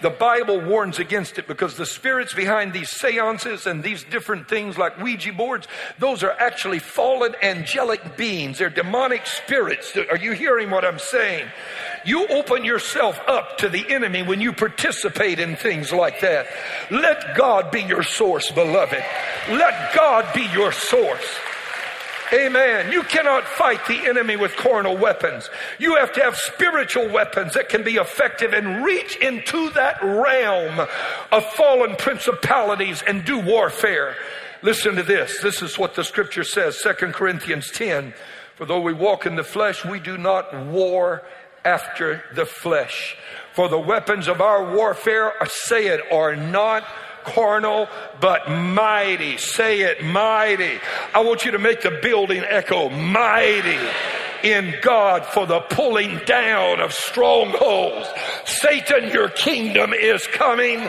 The 0.05 0.11
Bible 0.11 0.61
warns 0.61 0.99
against 0.99 1.39
it 1.39 1.47
because 1.47 1.79
the 1.79 1.87
spirits 1.87 2.35
behind 2.35 2.75
these 2.75 2.91
seances 2.91 3.67
and 3.67 3.83
these 3.83 4.05
different 4.05 4.51
things 4.51 4.77
like 4.77 5.03
Ouija 5.03 5.33
boards, 5.33 5.67
those 5.99 6.23
are 6.23 6.33
actually 6.33 6.79
fallen 6.79 7.35
angelic 7.41 8.15
beings. 8.15 8.59
They're 8.59 8.69
demonic 8.69 9.27
spirits. 9.27 9.97
Are 9.97 10.19
you 10.19 10.33
hearing 10.33 10.71
what 10.71 10.85
I'm 10.85 10.99
saying? 10.99 11.49
You 12.05 12.27
open 12.29 12.67
yourself 12.67 13.19
up 13.27 13.57
to 13.57 13.71
the 13.71 13.91
enemy 13.91 14.23
when 14.23 14.43
you 14.43 14.53
participate 14.53 15.39
in 15.39 15.57
things 15.57 15.91
like 15.91 16.21
that. 16.21 16.49
Let 16.91 17.35
God 17.35 17.71
be 17.71 17.81
your 17.81 18.03
source, 18.03 18.51
beloved. 18.51 19.03
Let 19.49 19.95
God 19.95 20.35
be 20.35 20.47
your 20.53 20.73
source. 20.73 21.39
Amen. 22.33 22.91
You 22.91 23.03
cannot 23.03 23.45
fight 23.45 23.87
the 23.87 24.07
enemy 24.07 24.37
with 24.37 24.57
carnal 24.57 24.97
weapons. 24.97 25.51
You 25.79 25.97
have 25.97 26.13
to 26.15 26.23
have 26.23 26.37
spiritual 26.37 27.09
weapons 27.09 27.55
that 27.55 27.69
can 27.69 27.85
be 27.85 27.95
effective 27.95 28.53
and 28.53 28.85
reach 28.85 29.17
into 29.17 29.71
that 29.71 30.03
realm 30.03 30.89
of 31.31 31.45
fallen 31.53 31.97
principalities 31.97 33.03
and 33.07 33.25
do 33.25 33.39
warfare. 33.39 34.17
Listen 34.63 34.97
to 34.97 35.03
this. 35.03 35.41
This 35.43 35.61
is 35.61 35.79
what 35.79 35.95
the 35.95 36.05
scripture 36.05 36.45
says, 36.45 36.81
2 36.83 36.95
Corinthians 37.13 37.71
10. 37.71 38.15
For 38.57 38.65
though 38.65 38.81
we 38.81 38.95
walk 38.95 39.27
in 39.27 39.37
the 39.37 39.45
flesh, 39.45 39.85
we 39.85 40.01
do 40.01 40.17
not 40.17 40.55
war 40.67 41.23
after 41.65 42.23
the 42.35 42.47
flesh. 42.47 43.17
For 43.53 43.69
the 43.69 43.79
weapons 43.79 44.29
of 44.29 44.41
our 44.41 44.75
warfare, 44.75 45.33
say 45.47 45.89
it, 45.89 46.01
are 46.13 46.37
not 46.37 46.85
carnal, 47.25 47.89
but 48.21 48.49
mighty. 48.51 49.39
Say 49.39 49.81
it, 49.81 50.05
mighty. 50.05 50.79
I 51.15 51.21
want 51.21 51.45
you 51.45 51.53
to 51.53 51.59
make 51.59 51.83
the 51.83 51.99
building 52.03 52.43
echo 52.47 52.89
mighty 52.91 53.79
in 54.43 54.75
God 54.83 55.25
for 55.25 55.47
the 55.47 55.61
pulling 55.61 56.19
down 56.27 56.81
of 56.81 56.93
strongholds. 56.93 58.09
Satan, 58.45 59.11
your 59.11 59.31
kingdom 59.31 59.93
is 59.93 60.27
coming. 60.27 60.89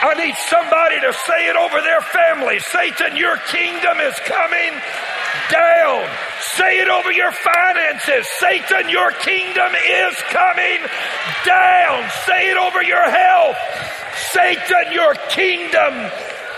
I 0.00 0.14
need 0.14 0.36
somebody 0.36 1.00
to 1.00 1.12
say 1.12 1.48
it 1.48 1.56
over 1.56 1.80
their 1.80 2.00
family. 2.02 2.60
Satan, 2.60 3.16
your 3.16 3.36
kingdom 3.48 3.98
is 3.98 4.14
coming 4.20 4.80
down. 5.50 6.08
Say 6.40 6.80
it 6.80 6.88
over 6.88 7.12
your 7.12 7.32
finances. 7.32 8.26
Satan, 8.38 8.88
your 8.88 9.10
kingdom 9.12 9.72
is 9.74 10.16
coming 10.30 10.80
down. 11.44 12.08
Say 12.26 12.50
it 12.50 12.56
over 12.56 12.82
your 12.82 13.10
health. 13.10 13.56
Satan, 14.32 14.92
your 14.92 15.14
kingdom 15.30 16.10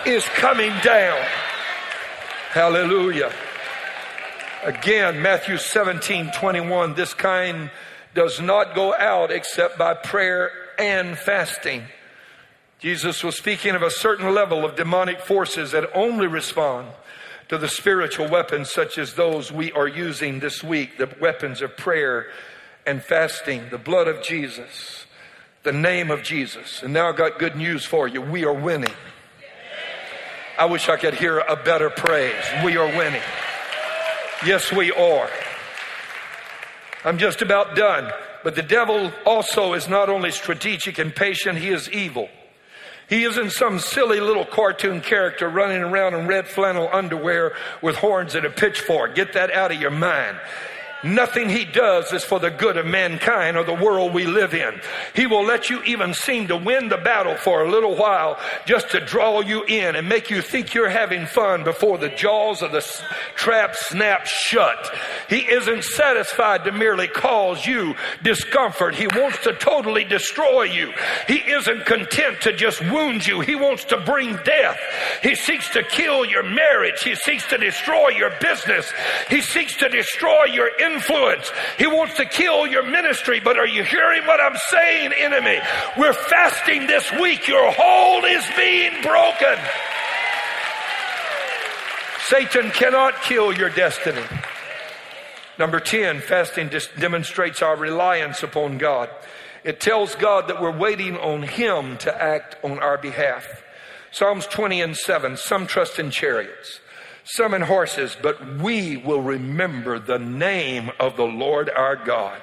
is 0.07 0.25
coming 0.37 0.73
down. 0.83 1.21
Hallelujah. 2.51 3.33
Again, 4.65 5.23
Matthew 5.23 5.57
17, 5.57 6.33
21, 6.33 6.95
this 6.95 7.15
kind 7.15 7.71
does 8.15 8.41
not 8.41 8.75
go 8.75 8.95
out 8.95 9.31
except 9.31 9.79
by 9.79 9.95
prayer 9.95 10.51
and 10.79 11.17
fasting. 11.17 11.85
Jesus 12.79 13.23
was 13.23 13.37
speaking 13.37 13.75
of 13.75 13.83
a 13.83 13.91
certain 13.91 14.35
level 14.35 14.65
of 14.65 14.75
demonic 14.75 15.21
forces 15.21 15.73
that 15.73 15.91
only 15.95 16.27
respond 16.27 16.89
to 17.51 17.59
the 17.59 17.69
spiritual 17.69 18.29
weapons 18.29 18.73
such 18.73 18.97
as 18.97 19.15
those 19.15 19.53
we 19.53 19.71
are 19.73 19.87
using 19.87 20.41
this 20.41 20.65
week, 20.65 20.97
the 20.97 21.09
weapons 21.21 21.61
of 21.61 21.77
prayer 21.77 22.27
and 22.87 23.03
fasting, 23.03 23.69
the 23.71 23.79
blood 23.79 24.09
of 24.09 24.23
Jesus 24.23 25.05
the 25.63 25.73
name 25.73 26.11
of 26.11 26.23
Jesus. 26.23 26.83
And 26.83 26.93
now 26.93 27.09
I've 27.09 27.17
got 27.17 27.39
good 27.39 27.57
news 27.57 27.85
for 27.85 28.09
you. 28.09 28.21
We 28.21 28.45
are 28.45 28.53
winning. 28.53 28.95
I 30.59 30.67
wish 30.67 30.89
I 30.89 30.97
could 30.97 31.15
hear 31.15 31.39
a 31.39 31.57
better 31.57 31.91
praise. 31.91 32.45
We 32.65 32.77
are 32.77 32.87
winning. 32.87 33.23
Yes, 34.45 34.73
we 34.73 34.93
are. 34.93 35.29
I'm 37.05 37.19
just 37.19 37.43
about 37.43 37.77
done. 37.77 38.11
But 38.43 38.55
the 38.55 38.63
devil 38.63 39.13
also 39.27 39.75
is 39.75 39.89
not 39.89 40.09
only 40.09 40.31
strategic 40.31 40.99
and 40.99 41.15
patient, 41.15 41.59
he 41.59 41.69
is 41.69 41.91
evil. 41.91 42.29
He 43.11 43.25
isn't 43.25 43.51
some 43.51 43.81
silly 43.81 44.21
little 44.21 44.45
cartoon 44.45 45.01
character 45.01 45.49
running 45.49 45.83
around 45.83 46.15
in 46.15 46.29
red 46.29 46.47
flannel 46.47 46.89
underwear 46.93 47.53
with 47.83 47.97
horns 47.97 48.37
and 48.37 48.47
a 48.47 48.51
pitchfork. 48.51 49.17
Get 49.17 49.33
that 49.33 49.51
out 49.51 49.73
of 49.73 49.81
your 49.81 49.91
mind. 49.91 50.39
Nothing 51.03 51.49
he 51.49 51.65
does 51.65 52.13
is 52.13 52.25
for 52.25 52.39
the 52.39 52.51
good 52.51 52.77
of 52.77 52.87
mankind 52.87 53.57
or 53.57 53.65
the 53.65 53.75
world 53.75 54.13
we 54.13 54.27
live 54.27 54.55
in. 54.55 54.81
He 55.15 55.27
will 55.27 55.45
let 55.45 55.71
you 55.71 55.83
even 55.85 56.15
seem 56.15 56.49
to 56.49 56.57
win 56.57 56.89
the 56.89 56.99
battle 56.99 57.37
for 57.37 57.63
a 57.63 57.71
little 57.71 57.97
while 57.97 58.39
just 58.67 58.91
to 58.91 59.01
draw 59.01 59.41
you 59.41 59.65
in 59.65 59.97
and 59.97 60.09
make 60.09 60.31
you 60.31 60.43
think 60.43 60.75
you're 60.75 60.89
having 60.89 61.27
fun 61.27 61.65
before 61.65 61.99
the 61.99 62.11
jaws 62.11 62.63
of 62.63 62.73
the 62.73 62.87
trap 63.35 63.75
snap 63.75 64.27
shut. 64.27 64.95
He 65.29 65.39
isn't 65.39 65.85
satisfied 65.85 66.65
to 66.65 66.73
merely 66.73 67.09
cause 67.09 67.65
you 67.65 67.95
discomfort. 68.23 68.95
He 68.95 69.07
wants 69.07 69.39
to 69.45 69.55
totally 69.55 70.05
destroy 70.05 70.65
you. 70.65 70.93
He 71.27 71.37
isn't 71.37 71.87
content 71.87 72.43
to 72.43 72.53
just 72.53 72.81
wound 72.83 73.27
you. 73.27 73.41
He 73.41 73.55
wants 73.55 73.85
to 73.85 74.01
bring 74.01 74.37
death. 74.45 74.79
He 75.23 75.35
seeks 75.35 75.71
to 75.71 75.83
kill 75.83 76.25
your 76.25 76.43
marriage. 76.43 77.03
He 77.03 77.15
seeks 77.15 77.47
to 77.49 77.59
destroy 77.59 78.11
your 78.11 78.33
business. 78.41 78.93
He 79.29 79.41
seeks 79.41 79.77
to 79.79 79.89
destroy 79.89 80.45
your 80.45 80.71
influence. 80.93 81.51
He 81.79 81.87
wants 81.87 82.17
to 82.17 82.25
kill 82.25 82.67
your 82.67 82.83
ministry. 82.83 83.41
But 83.41 83.59
are 83.59 83.67
you 83.67 83.85
hearing 83.85 84.27
what 84.27 84.41
I'm 84.41 84.57
saying, 84.71 85.13
enemy? 85.19 85.59
We're 85.99 86.13
fasting 86.13 86.87
this 86.87 87.11
week. 87.13 87.49
Your 87.49 87.73
hold 87.73 88.25
is 88.25 88.45
being 88.57 89.03
broken. 89.03 89.59
Satan 92.27 92.71
cannot 92.71 93.23
kill 93.23 93.53
your 93.53 93.71
destiny. 93.71 94.23
Number 95.59 95.81
10, 95.81 96.21
fasting 96.21 96.71
demonstrates 96.99 97.61
our 97.61 97.77
reliance 97.77 98.43
upon 98.43 98.79
God. 98.79 99.11
It 99.63 99.79
tells 99.79 100.15
God 100.15 100.49
that 100.49 100.63
we're 100.63 100.77
waiting 100.77 101.17
on 101.19 101.43
Him 101.43 101.99
to 101.99 102.23
act 102.23 102.57
on 102.65 102.79
our 102.79 102.97
behalf. 102.97 103.63
Psalms 104.11 104.47
20 104.47 104.81
and 104.81 104.97
7 104.97 105.37
Some 105.37 105.67
trust 105.67 105.99
in 105.99 106.11
chariots, 106.11 106.81
some 107.25 107.55
in 107.55 107.63
horses, 107.63 108.17
but 108.21 108.59
we 108.59 108.97
will 108.97 109.23
remember 109.23 109.99
the 109.99 110.19
name 110.19 110.91
of 110.99 111.17
the 111.17 111.25
Lord 111.25 111.71
our 111.71 111.97
God. 111.97 112.41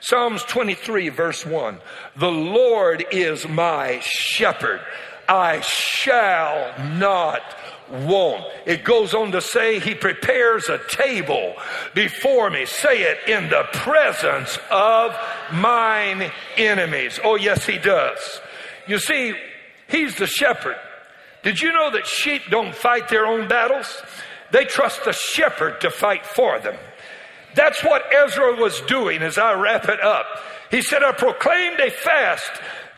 Psalms 0.00 0.42
23, 0.44 1.10
verse 1.10 1.46
1 1.46 1.78
The 2.16 2.30
Lord 2.30 3.04
is 3.12 3.48
my 3.48 4.00
shepherd, 4.00 4.80
I 5.28 5.60
shall 5.60 6.74
not 6.96 7.42
want. 7.88 8.44
It 8.66 8.84
goes 8.84 9.14
on 9.14 9.32
to 9.32 9.40
say, 9.40 9.78
He 9.78 9.94
prepares 9.94 10.68
a 10.68 10.80
table 10.88 11.54
before 11.94 12.50
me. 12.50 12.66
Say 12.66 13.02
it 13.02 13.28
in 13.28 13.48
the 13.48 13.64
presence 13.72 14.58
of 14.70 15.16
mine 15.52 16.30
enemies. 16.56 17.20
Oh, 17.22 17.36
yes, 17.36 17.66
He 17.66 17.78
does. 17.78 18.40
You 18.86 18.98
see, 18.98 19.34
He's 19.88 20.16
the 20.16 20.26
shepherd. 20.26 20.76
Did 21.42 21.60
you 21.60 21.72
know 21.72 21.90
that 21.90 22.06
sheep 22.06 22.42
don't 22.50 22.74
fight 22.74 23.08
their 23.08 23.26
own 23.26 23.48
battles? 23.48 24.02
They 24.52 24.64
trust 24.64 25.04
the 25.04 25.12
shepherd 25.12 25.80
to 25.80 25.90
fight 25.90 26.24
for 26.24 26.58
them. 26.60 26.76
That's 27.54 27.82
what 27.82 28.04
Ezra 28.14 28.54
was 28.56 28.80
doing 28.82 29.22
as 29.22 29.38
I 29.38 29.54
wrap 29.54 29.88
it 29.88 30.00
up. 30.00 30.26
He 30.70 30.82
said, 30.82 31.02
I 31.02 31.12
proclaimed 31.12 31.80
a 31.80 31.90
fast 31.90 32.50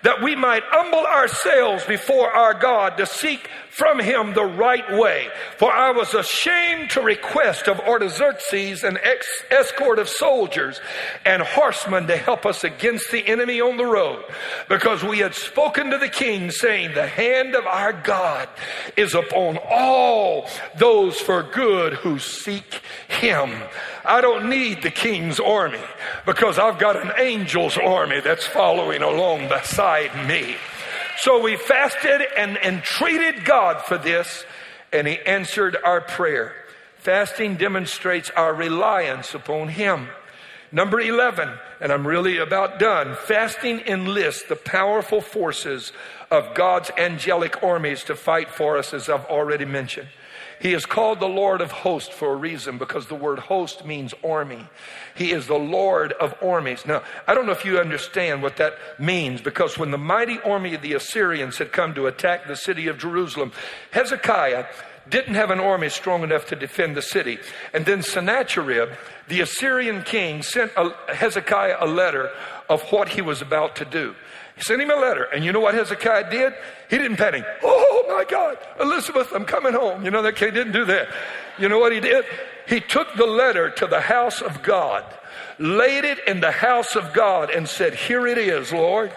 that 0.02 0.22
we 0.22 0.37
might 0.37 0.62
humble 0.66 1.07
ourselves 1.07 1.85
before 1.85 2.30
our 2.30 2.54
God 2.54 2.98
to 2.98 3.07
seek 3.07 3.48
from 3.74 3.98
him 3.98 4.34
the 4.34 4.44
right 4.44 4.88
way. 4.92 5.26
For 5.58 5.70
I 5.72 5.90
was 5.90 6.14
ashamed 6.14 6.90
to 6.90 7.00
request 7.00 7.66
of 7.66 7.80
Artaxerxes 7.80 8.84
an 8.84 8.98
ex- 9.02 9.44
escort 9.50 9.98
of 9.98 10.08
soldiers 10.08 10.80
and 11.24 11.42
horsemen 11.42 12.06
to 12.06 12.16
help 12.16 12.46
us 12.46 12.62
against 12.62 13.10
the 13.10 13.26
enemy 13.26 13.60
on 13.60 13.76
the 13.76 13.84
road, 13.84 14.22
because 14.68 15.02
we 15.02 15.18
had 15.18 15.34
spoken 15.34 15.90
to 15.90 15.98
the 15.98 16.08
king, 16.08 16.52
saying, 16.52 16.94
The 16.94 17.08
hand 17.08 17.56
of 17.56 17.66
our 17.66 17.92
God 17.92 18.48
is 18.96 19.12
upon 19.12 19.58
all 19.68 20.48
those 20.78 21.18
for 21.18 21.42
good 21.42 21.94
who 21.94 22.20
seek 22.20 22.80
him. 23.08 23.50
I 24.04 24.20
don't 24.20 24.48
need 24.48 24.82
the 24.82 24.92
king's 24.92 25.40
army 25.40 25.80
because 26.26 26.60
I've 26.60 26.78
got 26.78 26.96
an 26.96 27.10
angel's 27.18 27.76
army 27.76 28.20
that's 28.20 28.46
following 28.46 29.02
along 29.02 29.48
beside 29.48 30.28
me. 30.28 30.54
So 31.18 31.40
we 31.40 31.57
fasted 31.57 32.22
and 32.37 32.57
entreated 32.57 33.44
God 33.44 33.83
for 33.83 33.98
this, 33.98 34.44
and 34.92 35.07
He 35.07 35.18
answered 35.20 35.77
our 35.85 36.00
prayer. 36.00 36.55
Fasting 36.98 37.57
demonstrates 37.57 38.31
our 38.31 38.55
reliance 38.55 39.35
upon 39.35 39.68
Him. 39.68 40.09
Number 40.72 41.00
11, 41.00 41.50
and 41.81 41.92
I'm 41.92 42.07
really 42.07 42.38
about 42.38 42.81
done. 42.81 43.14
Fasting 43.14 43.81
enlists 43.87 44.42
the 44.48 44.57
powerful 44.57 45.20
forces 45.20 45.92
of 46.31 46.55
God's 46.55 46.90
angelic 46.98 47.62
armies 47.62 48.03
to 48.05 48.16
fight 48.16 48.50
for 48.50 48.77
us, 48.77 48.92
as 48.92 49.09
I've 49.09 49.27
already 49.27 49.64
mentioned. 49.64 50.09
He 50.64 50.72
is 50.72 50.87
called 50.87 51.20
the 51.20 51.29
Lord 51.29 51.61
of 51.61 51.70
hosts 51.70 52.09
for 52.09 52.33
a 52.33 52.37
reason 52.37 52.79
because 52.79 53.07
the 53.07 53.14
word 53.14 53.38
host 53.38 53.85
means 53.85 54.14
army. 54.24 54.66
He 55.14 55.31
is 55.31 55.46
the 55.46 55.59
Lord 55.59 56.14
of 56.14 56.35
armies. 56.42 56.87
Now, 56.87 57.03
I 57.29 57.35
don't 57.35 57.44
know 57.44 57.53
if 57.53 57.66
you 57.66 57.79
understand 57.79 58.42
what 58.42 58.57
that 58.57 58.72
means 58.98 59.42
because 59.42 59.77
when 59.77 59.90
the 59.90 59.98
mighty 59.98 60.40
army 60.40 60.74
of 60.74 60.81
the 60.81 60.94
Assyrians 60.94 61.59
had 61.59 61.70
come 61.70 61.92
to 61.96 62.07
attack 62.07 62.46
the 62.46 62.57
city 62.57 62.88
of 62.88 62.96
Jerusalem, 62.96 63.53
Hezekiah 63.90 64.64
didn't 65.07 65.35
have 65.35 65.50
an 65.50 65.61
army 65.61 65.90
strong 65.90 66.22
enough 66.22 66.46
to 66.46 66.57
defend 66.57 66.96
the 66.96 67.03
city. 67.03 67.38
And 67.74 67.85
then 67.85 68.03
Sennacherib, 68.03 68.88
the 69.29 69.42
Assyrian 69.42 70.03
king, 70.03 70.42
sent 70.42 70.72
Hezekiah 71.12 71.77
a 71.81 71.87
letter 71.87 72.31
of 72.70 72.81
what 72.90 73.11
he 73.11 73.20
was 73.20 73.42
about 73.42 73.77
to 73.77 73.85
do. 73.85 74.14
He 74.57 74.62
sent 74.62 74.81
him 74.81 74.90
a 74.90 74.96
letter. 74.96 75.24
And 75.24 75.44
you 75.44 75.53
know 75.53 75.61
what 75.61 75.74
Hezekiah 75.74 76.31
did? 76.31 76.55
He 76.88 76.96
didn't 76.96 77.18
panic. 77.18 77.44
Oh 77.62 77.84
Oh, 78.06 78.16
my 78.16 78.24
God, 78.24 78.58
Elizabeth, 78.80 79.32
I'm 79.32 79.44
coming 79.44 79.72
home. 79.72 80.04
You 80.04 80.10
know 80.10 80.22
that 80.22 80.38
he 80.38 80.46
didn't 80.46 80.72
do 80.72 80.84
that. 80.86 81.08
You 81.58 81.68
know 81.68 81.78
what 81.78 81.92
he 81.92 82.00
did? 82.00 82.24
He 82.66 82.80
took 82.80 83.14
the 83.14 83.26
letter 83.26 83.70
to 83.70 83.86
the 83.86 84.00
house 84.00 84.40
of 84.40 84.62
God, 84.62 85.04
laid 85.58 86.04
it 86.04 86.18
in 86.26 86.40
the 86.40 86.50
house 86.50 86.96
of 86.96 87.12
God, 87.12 87.50
and 87.50 87.68
said, 87.68 87.94
Here 87.94 88.26
it 88.26 88.38
is, 88.38 88.72
Lord. 88.72 89.12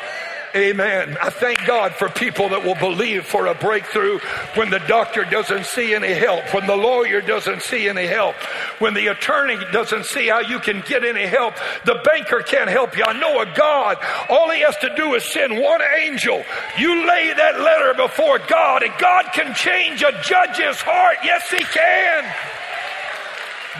Amen. 0.56 1.16
I 1.22 1.30
thank 1.30 1.64
God 1.68 1.94
for 1.94 2.10
people 2.10 2.50
that 2.50 2.64
will 2.64 2.76
believe 2.76 3.26
for 3.26 3.46
a 3.46 3.54
breakthrough 3.54 4.18
when 4.56 4.72
the 4.72 4.80
doctor 4.80 5.24
doesn't 5.24 5.66
see 5.66 5.94
any 5.94 6.14
help, 6.14 6.54
when 6.54 6.66
the 6.66 6.76
lawyer 6.76 7.22
doesn't 7.22 7.62
see 7.62 7.88
any 7.88 8.08
help, 8.08 8.36
when 8.80 8.96
the 8.96 9.08
attorney 9.08 9.58
doesn't 9.72 10.06
see 10.06 10.28
how 10.28 10.40
you 10.40 10.60
can 10.60 10.82
get 10.88 11.06
any 11.06 11.28
help. 11.28 11.54
The 11.86 12.02
banker 12.04 12.42
can't 12.42 12.70
help 12.70 12.98
you. 12.98 13.04
I 13.04 13.14
know 13.20 13.42
a 13.42 13.46
God. 13.54 13.98
All 14.28 14.50
he 14.50 14.62
has 14.62 14.76
to 14.78 14.96
do 14.96 15.14
is 15.14 15.24
send 15.24 15.54
one 15.54 15.82
angel. 16.00 16.44
You 16.80 17.08
lay 17.08 17.32
that 17.32 17.60
letter 17.60 17.94
before 17.94 18.40
God, 18.40 18.82
and 18.82 18.94
God 18.98 19.26
can 19.34 19.54
change 19.54 20.02
a 20.02 20.20
judge's 20.24 20.82
heart. 20.82 21.18
Yes, 21.24 21.48
he 21.52 21.64
can. 21.64 22.26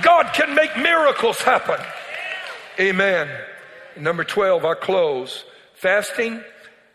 God 0.04 0.34
can 0.34 0.54
make 0.54 0.78
miracles 0.78 1.42
happen. 1.42 1.80
Amen. 2.80 3.28
Number 3.98 4.24
12, 4.24 4.66
I 4.66 4.76
close. 4.76 5.46
Fasting 5.74 6.44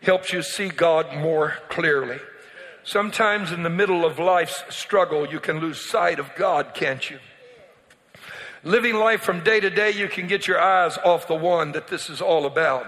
helps 0.05 0.31
you 0.31 0.41
see 0.41 0.69
God 0.69 1.17
more 1.17 1.55
clearly. 1.69 2.19
Sometimes 2.83 3.51
in 3.51 3.63
the 3.63 3.69
middle 3.69 4.05
of 4.05 4.19
life's 4.19 4.63
struggle, 4.69 5.27
you 5.27 5.39
can 5.39 5.59
lose 5.59 5.89
sight 5.89 6.19
of 6.19 6.29
God, 6.35 6.73
can't 6.75 7.09
you? 7.09 7.19
Living 8.63 8.95
life 8.95 9.21
from 9.21 9.43
day 9.43 9.59
to 9.59 9.69
day, 9.69 9.91
you 9.91 10.07
can 10.07 10.27
get 10.27 10.47
your 10.47 10.59
eyes 10.59 10.97
off 10.99 11.27
the 11.27 11.35
one 11.35 11.71
that 11.71 11.87
this 11.87 12.09
is 12.09 12.21
all 12.21 12.45
about. 12.45 12.85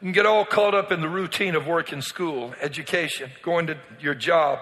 You 0.00 0.06
can 0.06 0.12
get 0.12 0.26
all 0.26 0.44
caught 0.44 0.74
up 0.74 0.92
in 0.92 1.00
the 1.00 1.08
routine 1.08 1.54
of 1.56 1.66
work 1.66 1.92
and 1.92 2.02
school, 2.02 2.54
education, 2.60 3.30
going 3.42 3.66
to 3.68 3.78
your 4.00 4.14
job. 4.14 4.60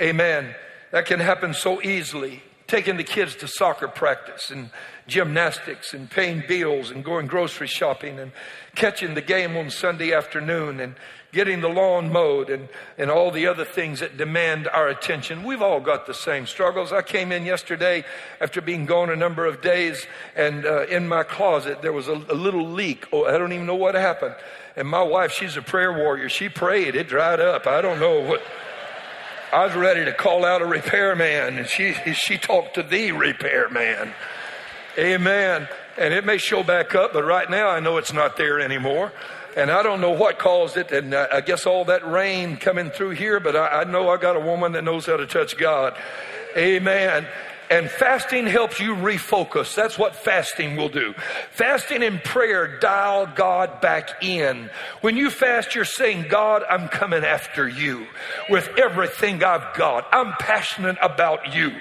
Amen. 0.00 0.54
That 0.92 1.06
can 1.06 1.20
happen 1.20 1.54
so 1.54 1.82
easily. 1.82 2.42
Taking 2.68 2.96
the 2.96 3.04
kids 3.04 3.34
to 3.36 3.48
soccer 3.48 3.88
practice 3.88 4.50
and 4.50 4.70
gymnastics 5.06 5.94
and 5.94 6.10
paying 6.10 6.44
bills 6.46 6.90
and 6.90 7.02
going 7.02 7.26
grocery 7.26 7.66
shopping 7.66 8.18
and 8.18 8.30
catching 8.74 9.14
the 9.14 9.22
game 9.22 9.56
on 9.56 9.70
Sunday 9.70 10.12
afternoon 10.12 10.78
and 10.78 10.94
getting 11.32 11.60
the 11.60 11.68
lawn 11.68 12.10
mowed 12.10 12.48
and, 12.48 12.68
and 12.96 13.10
all 13.10 13.30
the 13.30 13.46
other 13.46 13.64
things 13.64 14.00
that 14.00 14.16
demand 14.16 14.66
our 14.68 14.88
attention. 14.88 15.44
We've 15.44 15.60
all 15.60 15.80
got 15.80 16.06
the 16.06 16.14
same 16.14 16.46
struggles. 16.46 16.92
I 16.92 17.02
came 17.02 17.32
in 17.32 17.44
yesterday 17.44 18.04
after 18.40 18.60
being 18.60 18.86
gone 18.86 19.10
a 19.10 19.16
number 19.16 19.44
of 19.44 19.60
days, 19.60 20.06
and 20.34 20.64
uh, 20.64 20.86
in 20.86 21.06
my 21.06 21.22
closet 21.22 21.82
there 21.82 21.92
was 21.92 22.08
a, 22.08 22.14
a 22.14 22.34
little 22.34 22.66
leak. 22.66 23.06
Oh, 23.12 23.26
I 23.26 23.36
don't 23.36 23.52
even 23.52 23.66
know 23.66 23.74
what 23.74 23.94
happened. 23.94 24.36
And 24.76 24.88
my 24.88 25.02
wife, 25.02 25.32
she's 25.32 25.56
a 25.56 25.62
prayer 25.62 25.92
warrior. 25.92 26.28
She 26.28 26.48
prayed, 26.48 26.94
it 26.94 27.08
dried 27.08 27.40
up. 27.40 27.66
I 27.66 27.82
don't 27.82 28.00
know 28.00 28.20
what. 28.20 28.42
I 29.52 29.64
was 29.64 29.74
ready 29.74 30.04
to 30.04 30.12
call 30.12 30.44
out 30.44 30.60
a 30.60 30.66
repairman, 30.66 31.56
and 31.56 31.66
she, 31.66 31.94
she 32.12 32.36
talked 32.36 32.74
to 32.74 32.82
the 32.82 33.12
repairman. 33.12 34.12
Amen. 34.98 35.68
And 35.96 36.12
it 36.12 36.24
may 36.26 36.38
show 36.38 36.62
back 36.62 36.94
up, 36.94 37.12
but 37.12 37.24
right 37.24 37.48
now 37.48 37.68
I 37.68 37.80
know 37.80 37.96
it's 37.96 38.12
not 38.12 38.36
there 38.36 38.60
anymore. 38.60 39.10
And 39.58 39.72
I 39.72 39.82
don't 39.82 40.00
know 40.00 40.12
what 40.12 40.38
caused 40.38 40.76
it. 40.76 40.92
And 40.92 41.12
I 41.12 41.40
guess 41.40 41.66
all 41.66 41.84
that 41.86 42.08
rain 42.08 42.58
coming 42.58 42.90
through 42.90 43.10
here, 43.10 43.40
but 43.40 43.56
I, 43.56 43.80
I 43.80 43.84
know 43.84 44.08
I 44.08 44.16
got 44.16 44.36
a 44.36 44.40
woman 44.40 44.70
that 44.72 44.84
knows 44.84 45.06
how 45.06 45.16
to 45.16 45.26
touch 45.26 45.58
God. 45.58 45.98
Amen. 46.56 47.26
And 47.70 47.90
fasting 47.90 48.46
helps 48.46 48.80
you 48.80 48.94
refocus. 48.94 49.74
That's 49.74 49.98
what 49.98 50.16
fasting 50.16 50.76
will 50.76 50.88
do. 50.88 51.12
Fasting 51.50 52.02
and 52.02 52.22
prayer 52.22 52.78
dial 52.78 53.26
God 53.26 53.80
back 53.80 54.22
in. 54.22 54.70
When 55.02 55.16
you 55.16 55.28
fast, 55.28 55.74
you're 55.74 55.84
saying, 55.84 56.28
God, 56.28 56.62
I'm 56.70 56.88
coming 56.88 57.24
after 57.24 57.68
you 57.68 58.06
with 58.48 58.68
everything 58.78 59.42
I've 59.44 59.76
got. 59.76 60.06
I'm 60.12 60.32
passionate 60.34 60.96
about 61.02 61.54
you. 61.54 61.72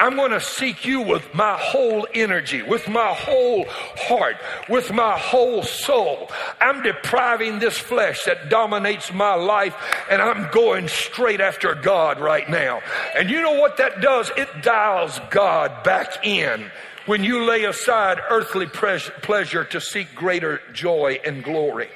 I'm 0.00 0.16
going 0.16 0.30
to 0.30 0.40
seek 0.40 0.86
you 0.86 1.02
with 1.02 1.34
my 1.34 1.58
whole 1.58 2.06
energy, 2.14 2.62
with 2.62 2.88
my 2.88 3.08
whole 3.08 3.66
heart, 3.68 4.36
with 4.66 4.90
my 4.90 5.18
whole 5.18 5.62
soul. 5.62 6.30
I'm 6.58 6.82
depriving 6.82 7.58
this 7.58 7.76
flesh 7.76 8.24
that 8.24 8.48
dominates 8.48 9.12
my 9.12 9.34
life 9.34 9.76
and 10.10 10.22
I'm 10.22 10.50
going 10.52 10.88
straight 10.88 11.42
after 11.42 11.74
God 11.74 12.18
right 12.18 12.48
now. 12.48 12.80
And 13.14 13.28
you 13.28 13.42
know 13.42 13.60
what 13.60 13.76
that 13.76 14.00
does? 14.00 14.32
It 14.38 14.48
dials 14.62 15.20
God 15.28 15.84
back 15.84 16.24
in 16.26 16.70
when 17.04 17.22
you 17.22 17.44
lay 17.44 17.64
aside 17.64 18.20
earthly 18.30 18.66
pleasure 18.66 19.64
to 19.64 19.80
seek 19.82 20.14
greater 20.14 20.62
joy 20.72 21.20
and 21.26 21.44
glory. 21.44 21.90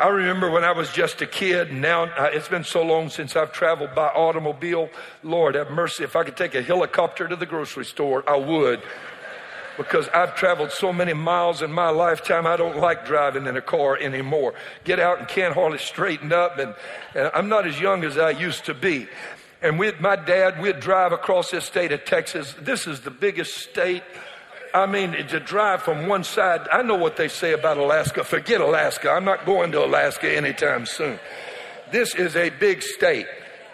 I 0.00 0.08
remember 0.08 0.50
when 0.50 0.64
I 0.64 0.72
was 0.72 0.90
just 0.90 1.20
a 1.20 1.26
kid, 1.26 1.68
and 1.68 1.82
now 1.82 2.04
it's 2.32 2.48
been 2.48 2.64
so 2.64 2.82
long 2.82 3.10
since 3.10 3.36
I've 3.36 3.52
traveled 3.52 3.94
by 3.94 4.06
automobile. 4.06 4.88
Lord 5.22 5.56
have 5.56 5.70
mercy, 5.70 6.04
if 6.04 6.16
I 6.16 6.24
could 6.24 6.38
take 6.38 6.54
a 6.54 6.62
helicopter 6.62 7.28
to 7.28 7.36
the 7.36 7.44
grocery 7.44 7.84
store, 7.84 8.24
I 8.26 8.36
would. 8.36 8.80
Because 9.76 10.08
I've 10.08 10.34
traveled 10.36 10.72
so 10.72 10.90
many 10.90 11.12
miles 11.12 11.60
in 11.60 11.70
my 11.70 11.90
lifetime, 11.90 12.46
I 12.46 12.56
don't 12.56 12.78
like 12.78 13.04
driving 13.04 13.46
in 13.46 13.58
a 13.58 13.60
car 13.60 13.98
anymore. 13.98 14.54
Get 14.84 15.00
out 15.00 15.18
and 15.18 15.28
can't 15.28 15.52
hardly 15.52 15.76
straighten 15.76 16.32
up, 16.32 16.58
and, 16.58 16.74
and 17.14 17.30
I'm 17.34 17.50
not 17.50 17.66
as 17.66 17.78
young 17.78 18.02
as 18.02 18.16
I 18.16 18.30
used 18.30 18.64
to 18.66 18.74
be. 18.74 19.06
And 19.60 19.78
with 19.78 20.00
my 20.00 20.16
dad, 20.16 20.62
we'd 20.62 20.80
drive 20.80 21.12
across 21.12 21.50
this 21.50 21.66
state 21.66 21.92
of 21.92 22.06
Texas. 22.06 22.54
This 22.58 22.86
is 22.86 23.02
the 23.02 23.10
biggest 23.10 23.54
state. 23.58 24.02
I 24.72 24.86
mean, 24.86 25.12
to 25.12 25.40
drive 25.40 25.82
from 25.82 26.06
one 26.06 26.24
side, 26.24 26.60
I 26.70 26.82
know 26.82 26.96
what 26.96 27.16
they 27.16 27.28
say 27.28 27.52
about 27.52 27.76
Alaska. 27.76 28.24
Forget 28.24 28.60
Alaska. 28.60 29.10
I'm 29.10 29.24
not 29.24 29.46
going 29.46 29.72
to 29.72 29.84
Alaska 29.84 30.30
anytime 30.30 30.86
soon. 30.86 31.18
This 31.90 32.14
is 32.14 32.36
a 32.36 32.50
big 32.50 32.82
state. 32.82 33.26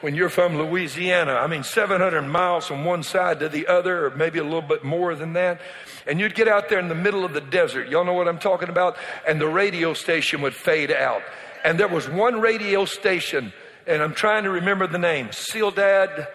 When 0.02 0.14
you're 0.14 0.28
from 0.28 0.56
Louisiana, 0.56 1.32
I 1.34 1.46
mean, 1.46 1.62
700 1.62 2.22
miles 2.22 2.66
from 2.66 2.84
one 2.84 3.02
side 3.02 3.40
to 3.40 3.48
the 3.48 3.66
other, 3.66 4.06
or 4.06 4.10
maybe 4.10 4.38
a 4.38 4.44
little 4.44 4.62
bit 4.62 4.84
more 4.84 5.14
than 5.14 5.32
that. 5.32 5.60
And 6.06 6.20
you'd 6.20 6.34
get 6.34 6.48
out 6.48 6.68
there 6.68 6.78
in 6.78 6.88
the 6.88 6.94
middle 6.94 7.24
of 7.24 7.32
the 7.32 7.40
desert. 7.40 7.88
Y'all 7.88 8.04
know 8.04 8.12
what 8.12 8.28
I'm 8.28 8.38
talking 8.38 8.68
about? 8.68 8.96
And 9.26 9.40
the 9.40 9.48
radio 9.48 9.94
station 9.94 10.42
would 10.42 10.54
fade 10.54 10.92
out. 10.92 11.22
And 11.64 11.80
there 11.80 11.88
was 11.88 12.08
one 12.08 12.40
radio 12.40 12.84
station 12.84 13.52
and 13.86 14.02
I'm 14.02 14.14
trying 14.14 14.44
to 14.44 14.50
remember 14.50 14.86
the 14.86 14.98
name. 14.98 15.28
Ciudad 15.30 16.26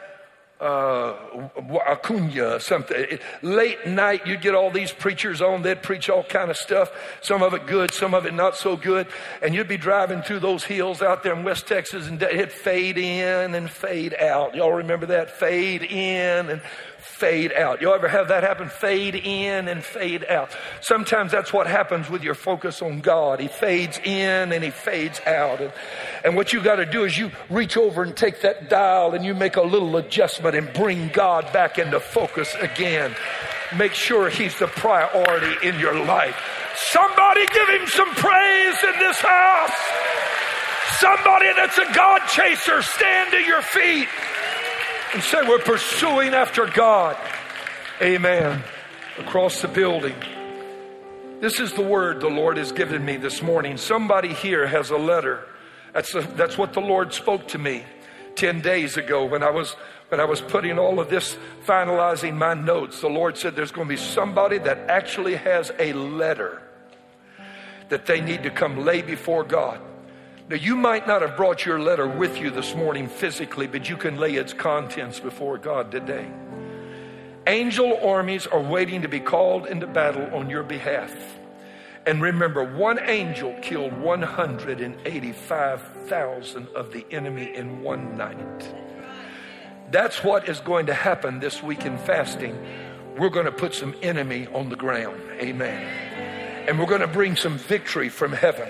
uh, 0.62 1.16
Acuna, 1.88 2.60
something. 2.60 3.20
Late 3.42 3.88
night, 3.88 4.28
you'd 4.28 4.42
get 4.42 4.54
all 4.54 4.70
these 4.70 4.92
preachers 4.92 5.42
on. 5.42 5.64
They'd 5.64 5.82
preach 5.82 6.08
all 6.08 6.24
kind 6.24 6.52
of 6.52 6.58
stuff. 6.58 6.92
Some 7.22 7.42
of 7.42 7.56
it 7.56 7.66
good, 7.66 7.92
some 7.92 8.14
of 8.14 8.28
it 8.28 8.34
not 8.36 8.56
so 8.56 8.78
good. 8.78 9.08
And 9.42 9.56
you'd 9.56 9.68
be 9.68 9.78
driving 9.78 10.22
through 10.22 10.42
those 10.42 10.64
hills 10.64 11.02
out 11.02 11.24
there 11.24 11.34
in 11.34 11.44
West 11.44 11.68
Texas, 11.68 12.08
and 12.08 12.22
it'd 12.22 12.52
fade 12.52 13.00
in 13.00 13.56
and 13.56 13.70
fade 13.70 14.14
out. 14.14 14.54
Y'all 14.54 14.74
remember 14.74 15.08
that? 15.08 15.32
Fade 15.32 15.82
in 15.82 16.50
and 16.50 16.62
fade 17.02 17.52
out. 17.54 17.82
You 17.82 17.94
ever 17.94 18.08
have 18.08 18.28
that 18.30 18.44
happen? 18.44 18.70
Fade 18.70 19.16
in 19.16 19.68
and 19.68 19.84
fade 19.84 20.24
out. 20.26 20.56
Sometimes 20.82 21.32
that's 21.32 21.52
what 21.52 21.68
happens 21.68 22.10
with 22.10 22.24
your 22.24 22.36
focus 22.36 22.82
on 22.82 23.02
God. 23.02 23.40
He 23.40 23.48
fades 23.48 24.00
in 24.04 24.52
and 24.52 24.64
he 24.64 24.70
fades 24.70 25.20
out. 25.26 25.62
And, 25.62 25.74
and 26.24 26.36
what 26.36 26.54
you 26.54 26.62
got 26.62 26.76
to 26.76 26.86
do 26.86 27.04
is 27.04 27.18
you 27.18 27.32
reach 27.50 27.76
over 27.76 28.04
and 28.04 28.16
take 28.16 28.42
that 28.42 28.70
dial 28.70 29.14
and 29.14 29.26
you 29.26 29.34
make 29.34 29.56
a 29.56 29.62
little 29.62 29.98
adjustment 29.98 30.56
and 30.56 30.72
bring 30.74 31.10
God 31.10 31.52
back 31.52 31.80
into 31.80 32.00
focus 32.00 32.56
again. 32.60 33.16
Make 33.78 33.94
sure 33.94 34.30
he's 34.30 34.58
the 34.60 34.68
priority 34.68 35.68
in 35.68 35.80
your 35.80 35.96
life. 36.06 36.36
Somebody 36.76 37.46
give 37.48 37.70
him 37.70 37.88
some 37.88 38.10
praise 38.16 38.84
in 38.84 39.00
this 39.00 39.20
house. 39.20 39.72
Somebody 41.00 41.48
that's 41.56 41.78
a 41.78 41.94
God 41.94 42.22
chaser, 42.28 42.82
stand 42.82 43.32
to 43.32 43.40
your 43.40 43.62
feet. 43.62 44.08
And 45.14 45.24
say, 45.24 45.40
We're 45.48 45.60
pursuing 45.60 46.34
after 46.34 46.68
God. 46.68 47.18
Amen. 48.02 48.64
Across 49.20 49.62
the 49.62 49.68
building. 49.68 50.16
This 51.40 51.60
is 51.60 51.74
the 51.74 51.84
word 51.84 52.22
the 52.22 52.30
Lord 52.30 52.58
has 52.58 52.72
given 52.72 53.04
me 53.04 53.18
this 53.18 53.42
morning. 53.42 53.78
Somebody 53.78 54.34
here 54.34 54.68
has 54.68 54.92
a 54.92 54.98
letter. 54.98 55.44
That's, 55.94 56.14
a, 56.16 56.22
that's 56.22 56.58
what 56.58 56.74
the 56.74 56.82
Lord 56.82 57.14
spoke 57.14 57.48
to 57.50 57.58
me 57.58 57.84
10 58.36 58.62
days 58.62 58.96
ago 58.98 59.26
when 59.26 59.44
I 59.44 59.50
was 59.50 59.76
when 60.12 60.20
I 60.20 60.26
was 60.26 60.42
putting 60.42 60.78
all 60.78 61.00
of 61.00 61.10
this, 61.10 61.38
finalizing 61.66 62.34
my 62.34 62.54
notes, 62.54 63.00
the 63.00 63.08
Lord 63.08 63.38
said 63.38 63.56
there's 63.56 63.72
going 63.72 63.88
to 63.88 63.94
be 63.94 63.98
somebody 63.98 64.58
that 64.58 64.90
actually 64.90 65.36
has 65.36 65.72
a 65.80 65.94
letter 65.94 66.62
that 67.88 68.06
they 68.06 68.20
need 68.20 68.44
to 68.44 68.50
come 68.50 68.84
lay 68.84 69.02
before 69.02 69.46
God. 69.46 69.80
Now, 70.52 70.58
you 70.58 70.76
might 70.76 71.08
not 71.08 71.22
have 71.22 71.38
brought 71.38 71.66
your 71.66 71.80
letter 71.80 72.06
with 72.06 72.38
you 72.38 72.50
this 72.50 72.76
morning 72.76 73.08
physically, 73.08 73.68
but 73.68 73.88
you 73.88 73.96
can 73.96 74.18
lay 74.18 74.36
its 74.36 74.52
contents 74.52 75.18
before 75.18 75.58
God 75.58 75.92
today. 75.92 76.30
Angel 77.48 77.98
armies 78.04 78.48
are 78.48 78.60
waiting 78.60 79.04
to 79.04 79.08
be 79.08 79.22
called 79.22 79.66
into 79.66 79.88
battle 79.88 80.28
on 80.36 80.50
your 80.50 80.64
behalf. 80.64 81.16
And 82.06 82.22
remember, 82.22 82.66
one 82.66 83.00
angel 83.00 83.56
killed 83.62 83.94
185,000 83.94 86.68
of 86.76 86.92
the 86.92 87.06
enemy 87.12 87.56
in 87.56 87.82
one 87.82 88.18
night. 88.18 88.74
That's 89.90 90.22
what 90.22 90.50
is 90.50 90.60
going 90.60 90.88
to 90.88 90.94
happen 90.94 91.40
this 91.40 91.64
week 91.64 91.86
in 91.86 91.98
fasting. 91.98 92.62
We're 93.18 93.30
going 93.30 93.46
to 93.46 93.54
put 93.54 93.74
some 93.74 93.96
enemy 94.02 94.48
on 94.48 94.68
the 94.68 94.76
ground. 94.76 95.22
Amen. 95.40 96.68
And 96.68 96.78
we're 96.78 96.88
going 96.88 97.00
to 97.00 97.08
bring 97.08 97.38
some 97.38 97.58
victory 97.58 98.10
from 98.10 98.34
heaven. 98.34 98.68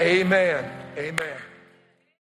Amen. 0.00 0.84
Amen. 0.98 1.45